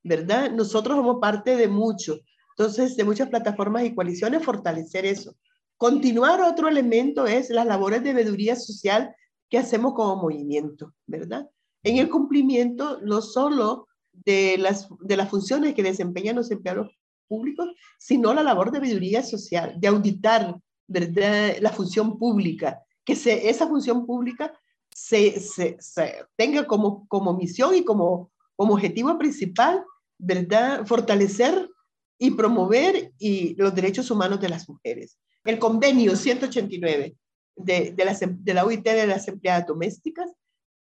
¿verdad? 0.03 0.51
Nosotros 0.51 0.97
somos 0.97 1.19
parte 1.21 1.57
de 1.57 1.69
mucho 1.69 2.19
entonces, 2.57 2.97
de 2.97 3.05
muchas 3.05 3.29
plataformas 3.29 3.85
y 3.85 3.95
coaliciones, 3.95 4.45
fortalecer 4.45 5.05
eso. 5.05 5.37
Continuar 5.77 6.41
otro 6.41 6.69
elemento 6.69 7.27
es 7.27 7.51
las 7.51 7.67
labores 7.67 8.05
de 8.05 8.13
veeduría 8.13 8.55
social 8.55 9.15
que 9.51 9.59
hacemos 9.59 9.95
como 9.95 10.17
movimiento, 10.17 10.95
¿verdad? 11.07 11.49
En 11.83 11.99
el 11.99 12.09
cumplimiento 12.09 13.01
no 13.03 13.23
solo 13.23 13.89
de 14.13 14.57
las, 14.59 14.89
de 15.01 15.17
las 15.17 15.29
funciones 15.29 15.75
que 15.75 15.83
desempeñan 15.83 16.37
los 16.37 16.51
empleados 16.53 16.97
públicos, 17.27 17.69
sino 17.99 18.33
la 18.33 18.45
labor 18.45 18.71
de 18.71 18.81
veeduría 18.81 19.25
social, 19.25 19.75
de 19.81 19.89
auditar, 19.89 20.57
¿verdad? 20.87 21.57
La 21.61 21.71
función 21.71 22.19
pública, 22.19 22.81
que 23.05 23.17
se, 23.17 23.49
esa 23.49 23.67
función 23.67 24.07
pública 24.07 24.53
se, 24.95 25.41
se, 25.41 25.77
se, 25.81 26.25
tenga 26.37 26.67
como, 26.67 27.07
como 27.09 27.35
misión 27.35 27.75
y 27.75 27.85
como, 27.85 28.31
como 28.57 28.75
objetivo 28.75 29.19
principal, 29.19 29.85
¿verdad? 30.19 30.87
Fortalecer 30.87 31.69
y 32.17 32.31
promover 32.31 33.13
y 33.19 33.57
los 33.57 33.75
derechos 33.75 34.11
humanos 34.11 34.41
de 34.41 34.49
las 34.49 34.69
mujeres. 34.69 35.19
El 35.45 35.59
convenio 35.59 36.15
189 36.15 37.17
de, 37.57 37.93
de, 37.93 38.05
la, 38.05 38.15
de 38.15 38.55
la 38.55 38.65
UIT 38.65 38.85
de 38.85 39.07
las 39.07 39.27
empleadas 39.27 39.67
domésticas, 39.67 40.31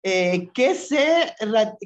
eh, 0.02 0.50
que, 0.52 0.74
se, 0.74 1.34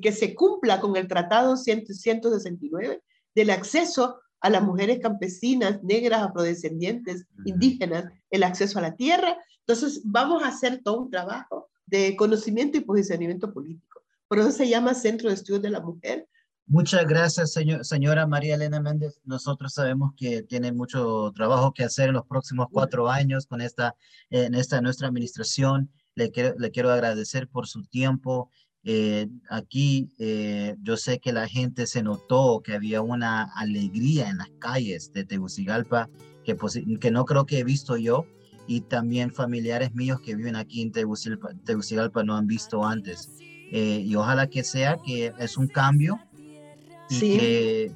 que 0.02 0.10
se 0.10 0.34
cumpla 0.34 0.80
con 0.80 0.96
el 0.96 1.06
Tratado 1.06 1.56
169 1.56 3.02
del 3.34 3.50
acceso 3.50 4.18
a 4.40 4.50
las 4.50 4.62
mujeres 4.62 4.98
campesinas, 5.00 5.82
negras, 5.84 6.22
afrodescendientes, 6.22 7.26
indígenas, 7.44 8.06
el 8.30 8.42
acceso 8.42 8.78
a 8.78 8.82
la 8.82 8.96
tierra. 8.96 9.38
Entonces, 9.60 10.00
vamos 10.04 10.42
a 10.42 10.48
hacer 10.48 10.82
todo 10.82 11.02
un 11.02 11.10
trabajo 11.10 11.68
de 11.86 12.16
conocimiento 12.16 12.78
y 12.78 12.82
posicionamiento 12.82 13.52
político. 13.52 14.02
Por 14.28 14.38
eso 14.38 14.50
se 14.50 14.68
llama 14.68 14.94
Centro 14.94 15.28
de 15.28 15.34
Estudios 15.34 15.62
de 15.62 15.70
la 15.70 15.80
Mujer, 15.80 16.28
Muchas 16.68 17.06
gracias, 17.06 17.54
señora 17.82 18.26
María 18.26 18.56
Elena 18.56 18.80
Méndez. 18.80 19.20
Nosotros 19.24 19.72
sabemos 19.72 20.14
que 20.16 20.42
tiene 20.42 20.72
mucho 20.72 21.30
trabajo 21.32 21.72
que 21.72 21.84
hacer 21.84 22.08
en 22.08 22.14
los 22.14 22.26
próximos 22.26 22.66
cuatro 22.72 23.08
años 23.08 23.46
con 23.46 23.60
esta, 23.60 23.94
en 24.30 24.52
esta 24.56 24.80
nuestra 24.80 25.06
administración. 25.06 25.92
Le 26.16 26.32
quiero, 26.32 26.58
le 26.58 26.72
quiero 26.72 26.90
agradecer 26.90 27.46
por 27.46 27.68
su 27.68 27.84
tiempo. 27.84 28.50
Eh, 28.82 29.28
aquí 29.48 30.10
eh, 30.18 30.74
yo 30.82 30.96
sé 30.96 31.20
que 31.20 31.32
la 31.32 31.46
gente 31.46 31.86
se 31.86 32.02
notó 32.02 32.60
que 32.64 32.74
había 32.74 33.00
una 33.00 33.44
alegría 33.54 34.28
en 34.28 34.38
las 34.38 34.50
calles 34.58 35.12
de 35.12 35.24
Tegucigalpa 35.24 36.10
que, 36.44 36.56
que 37.00 37.10
no 37.12 37.24
creo 37.26 37.46
que 37.46 37.60
he 37.60 37.64
visto 37.64 37.96
yo 37.96 38.26
y 38.66 38.80
también 38.82 39.32
familiares 39.32 39.94
míos 39.94 40.20
que 40.20 40.34
viven 40.34 40.56
aquí 40.56 40.82
en 40.82 40.92
Tegucigalpa, 40.92 41.50
Tegucigalpa 41.64 42.24
no 42.24 42.36
han 42.36 42.46
visto 42.46 42.84
antes. 42.84 43.30
Eh, 43.72 44.02
y 44.04 44.14
ojalá 44.14 44.48
que 44.48 44.62
sea 44.62 44.98
que 45.04 45.32
es 45.38 45.56
un 45.56 45.66
cambio 45.66 46.18
y 47.10 47.38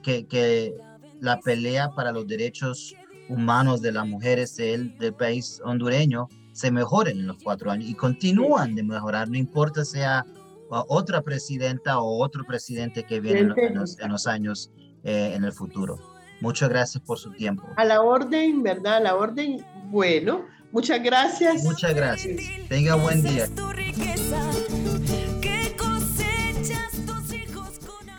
que, 0.03 0.27
que, 0.29 0.75
la 1.21 1.39
pelea 1.39 1.91
para 1.91 2.13
los 2.13 2.27
derechos 2.27 2.95
humanos 3.29 3.83
de 3.83 3.93
las 3.93 4.07
mujeres 4.07 4.57
del, 4.57 4.97
del 4.97 5.13
país 5.13 5.61
hondureño 5.63 6.29
se 6.53 6.71
mejoren 6.71 7.19
en 7.19 7.27
los 7.27 7.37
cuatro 7.43 7.71
años 7.71 7.91
y 7.91 7.95
continúan 7.95 8.75
de 8.75 8.83
mejorar, 8.83 9.29
no 9.29 9.37
importa 9.37 9.85
sea 9.85 10.25
otra 10.71 11.23
presidenta 11.23 11.99
o 11.99 12.23
otro 12.23 12.45
presidente 12.45 13.03
que 13.05 13.21
viene 13.21 13.53
en, 13.57 13.75
los, 13.75 14.27
años 14.27 14.71
eh, 15.03 15.33
en 15.35 15.45
el 15.45 15.53
futuro. 15.53 15.99
Muchas 16.41 16.69
gracias 16.69 17.03
por 17.05 17.19
su 17.19 17.33
tiempo. 17.33 17.65
A 17.77 17.85
la 17.85 18.01
orden, 18.01 18.63
¿verdad? 18.63 18.97
A 18.97 19.01
la 19.01 19.17
orden, 19.17 19.65
bueno, 19.91 20.47
muchas 20.73 21.03
gracias. 21.03 21.65
Muchas 21.65 21.95
gracias. 21.95 22.41
Tenga 22.69 22.95
buen 22.95 23.23
día. 23.23 23.47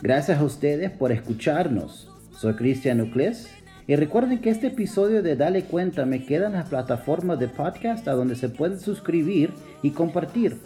Gracias 0.01 0.39
a 0.39 0.43
ustedes 0.43 0.91
por 0.91 1.11
escucharnos. 1.11 2.09
Soy 2.35 2.55
Cristian 2.55 2.97
Nucles 2.97 3.49
y 3.85 3.95
recuerden 3.95 4.39
que 4.39 4.49
este 4.49 4.67
episodio 4.67 5.21
de 5.21 5.35
Dale 5.35 5.63
Cuenta 5.65 6.05
me 6.05 6.25
queda 6.25 6.47
en 6.47 6.53
las 6.53 6.69
plataformas 6.69 7.39
de 7.39 7.47
podcast 7.47 8.07
a 8.07 8.13
donde 8.13 8.35
se 8.35 8.49
pueden 8.49 8.79
suscribir 8.79 9.53
y 9.83 9.91
compartir. 9.91 10.59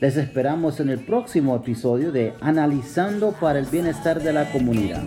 Les 0.00 0.16
esperamos 0.16 0.80
en 0.80 0.90
el 0.90 1.00
próximo 1.00 1.56
episodio 1.56 2.12
de 2.12 2.32
Analizando 2.40 3.32
para 3.32 3.58
el 3.58 3.66
Bienestar 3.66 4.22
de 4.22 4.32
la 4.32 4.50
Comunidad. 4.52 5.02